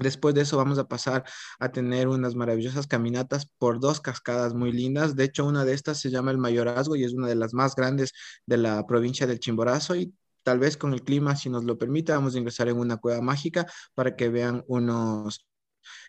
Después 0.00 0.34
de 0.34 0.42
eso 0.42 0.56
vamos 0.56 0.78
a 0.78 0.88
pasar 0.88 1.24
a 1.58 1.70
tener 1.70 2.08
unas 2.08 2.34
maravillosas 2.34 2.86
caminatas 2.86 3.46
por 3.58 3.80
dos 3.80 4.00
cascadas 4.00 4.54
muy 4.54 4.72
lindas. 4.72 5.14
De 5.14 5.24
hecho, 5.24 5.46
una 5.46 5.64
de 5.64 5.74
estas 5.74 5.98
se 6.00 6.10
llama 6.10 6.30
el 6.30 6.38
Mayorazgo 6.38 6.96
y 6.96 7.04
es 7.04 7.12
una 7.12 7.28
de 7.28 7.34
las 7.34 7.52
más 7.54 7.74
grandes 7.76 8.12
de 8.46 8.56
la 8.56 8.86
provincia 8.86 9.26
del 9.26 9.40
Chimborazo 9.40 9.94
y 9.96 10.14
tal 10.42 10.58
vez 10.58 10.76
con 10.76 10.94
el 10.94 11.02
clima, 11.02 11.36
si 11.36 11.50
nos 11.50 11.64
lo 11.64 11.76
permite, 11.78 12.12
vamos 12.12 12.34
a 12.34 12.38
ingresar 12.38 12.68
en 12.68 12.78
una 12.78 12.96
cueva 12.96 13.20
mágica 13.20 13.66
para 13.94 14.16
que 14.16 14.30
vean 14.30 14.64
unos 14.68 15.46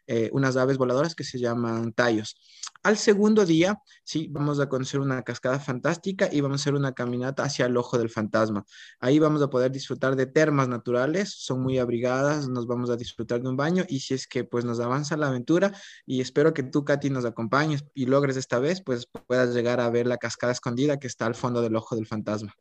eh, 0.08 0.30
unas 0.34 0.58
aves 0.58 0.78
voladoras 0.78 1.16
que 1.16 1.24
se 1.24 1.40
llaman 1.40 1.94
tallos. 1.94 2.36
Al 2.84 2.98
segundo 2.98 3.46
día, 3.46 3.78
sí, 4.04 4.28
vamos 4.32 4.60
a 4.60 4.68
conocer 4.68 5.00
una 5.00 5.22
cascada 5.22 5.60
fantástica 5.60 6.30
y 6.32 6.42
vamos 6.42 6.62
a 6.62 6.64
hacer 6.64 6.74
una 6.74 6.94
caminata 6.94 7.44
hacia 7.44 7.68
el 7.68 7.78
ojo 7.78 7.98
del 8.00 8.10
fantasma. 8.10 8.66
Ahí 9.00 9.20
vamos 9.20 9.44
a 9.44 9.50
poder 9.50 9.72
disfrutar 9.72 10.16
de 10.16 10.26
termas 10.26 10.68
naturales, 10.68 11.32
son 11.32 11.62
muy 11.62 11.78
abrigadas, 11.78 12.50
nos 12.50 12.66
vamos 12.66 12.90
a 12.90 12.98
disfrutar 12.98 13.42
de 13.42 13.50
un 13.50 13.56
baño 13.56 13.84
y 13.88 14.00
si 14.00 14.16
es 14.16 14.26
que 14.26 14.44
pues 14.44 14.66
nos 14.66 14.80
avanza 14.80 15.16
la 15.16 15.28
aventura 15.28 15.72
y 16.08 16.22
espero 16.22 16.54
que 16.56 16.64
tú, 16.64 16.84
Katy, 16.84 17.12
nos 17.12 17.26
acompañes 17.26 17.86
y 17.94 18.08
logres 18.08 18.36
esta 18.36 18.58
vez, 18.58 18.82
pues 18.84 19.08
puedas 19.28 19.54
llegar 19.54 19.80
a 19.80 19.90
ver 19.92 20.08
la 20.08 20.18
cascada 20.18 20.52
escondida 20.52 20.98
que 20.98 21.08
está 21.08 21.28
al 21.28 21.36
fondo 21.36 21.62
del 21.62 21.76
ojo 21.76 21.96
del 21.96 22.08
fantasma. 22.08 22.56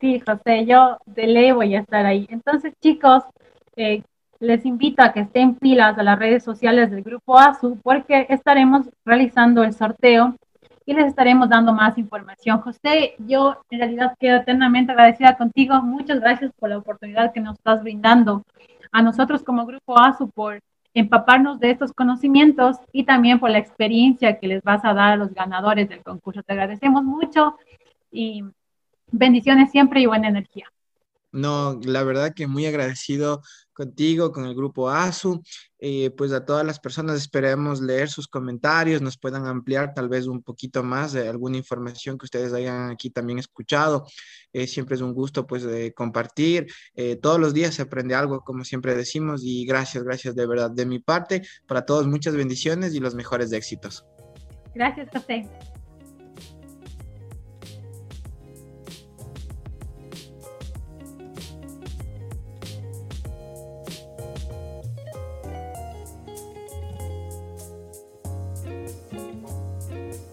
Sí, 0.00 0.20
José, 0.26 0.64
yo 0.66 0.98
de 1.06 1.26
ley 1.26 1.52
voy 1.52 1.74
a 1.74 1.80
estar 1.80 2.06
ahí. 2.06 2.26
Entonces, 2.30 2.72
chicos, 2.80 3.24
eh, 3.76 4.02
les 4.40 4.64
invito 4.64 5.02
a 5.02 5.12
que 5.12 5.20
estén 5.20 5.56
pilas 5.56 5.98
a 5.98 6.02
las 6.02 6.18
redes 6.18 6.44
sociales 6.44 6.90
del 6.90 7.02
Grupo 7.02 7.38
ASU 7.38 7.78
porque 7.82 8.26
estaremos 8.28 8.88
realizando 9.04 9.64
el 9.64 9.72
sorteo 9.72 10.36
y 10.86 10.94
les 10.94 11.06
estaremos 11.06 11.48
dando 11.48 11.72
más 11.72 11.98
información. 11.98 12.60
José, 12.60 13.14
yo 13.18 13.58
en 13.70 13.80
realidad 13.80 14.14
quedo 14.18 14.36
eternamente 14.38 14.92
agradecida 14.92 15.36
contigo. 15.36 15.82
Muchas 15.82 16.20
gracias 16.20 16.52
por 16.58 16.70
la 16.70 16.78
oportunidad 16.78 17.32
que 17.32 17.40
nos 17.40 17.58
estás 17.58 17.82
brindando 17.82 18.42
a 18.92 19.02
nosotros 19.02 19.42
como 19.42 19.66
Grupo 19.66 19.98
ASU 19.98 20.30
por 20.30 20.60
empaparnos 20.94 21.60
de 21.60 21.72
estos 21.72 21.92
conocimientos 21.92 22.78
y 22.92 23.04
también 23.04 23.38
por 23.38 23.50
la 23.50 23.58
experiencia 23.58 24.38
que 24.38 24.48
les 24.48 24.62
vas 24.62 24.84
a 24.84 24.94
dar 24.94 25.12
a 25.12 25.16
los 25.16 25.34
ganadores 25.34 25.88
del 25.88 26.02
concurso. 26.02 26.42
Te 26.42 26.52
agradecemos 26.52 27.04
mucho 27.04 27.56
y 28.10 28.44
bendiciones 29.10 29.70
siempre 29.70 30.00
y 30.00 30.06
buena 30.06 30.28
energía. 30.28 30.66
No, 31.30 31.78
la 31.84 32.02
verdad 32.04 32.32
que 32.34 32.46
muy 32.46 32.66
agradecido 32.66 33.42
contigo, 33.78 34.32
con 34.32 34.44
el 34.46 34.54
grupo 34.54 34.90
ASU. 34.90 35.42
Eh, 35.78 36.10
pues 36.10 36.32
a 36.32 36.44
todas 36.44 36.66
las 36.66 36.80
personas 36.80 37.16
esperemos 37.16 37.80
leer 37.80 38.08
sus 38.08 38.26
comentarios, 38.26 39.00
nos 39.00 39.16
puedan 39.16 39.46
ampliar 39.46 39.94
tal 39.94 40.08
vez 40.08 40.26
un 40.26 40.42
poquito 40.42 40.82
más 40.82 41.12
de 41.12 41.28
alguna 41.28 41.56
información 41.56 42.18
que 42.18 42.24
ustedes 42.24 42.52
hayan 42.52 42.90
aquí 42.90 43.10
también 43.10 43.38
escuchado. 43.38 44.04
Eh, 44.52 44.66
siempre 44.66 44.96
es 44.96 45.00
un 45.00 45.14
gusto 45.14 45.46
pues 45.46 45.62
de 45.62 45.92
compartir. 45.94 46.66
Eh, 46.94 47.16
todos 47.16 47.38
los 47.38 47.54
días 47.54 47.74
se 47.74 47.82
aprende 47.82 48.16
algo, 48.16 48.40
como 48.40 48.64
siempre 48.64 48.96
decimos, 48.96 49.42
y 49.44 49.64
gracias, 49.64 50.02
gracias 50.02 50.34
de 50.34 50.46
verdad 50.46 50.70
de 50.70 50.86
mi 50.86 50.98
parte. 50.98 51.42
Para 51.66 51.86
todos 51.86 52.08
muchas 52.08 52.34
bendiciones 52.34 52.94
y 52.94 53.00
los 53.00 53.14
mejores 53.14 53.52
éxitos. 53.52 54.04
Gracias, 54.74 55.08
José. 55.12 55.48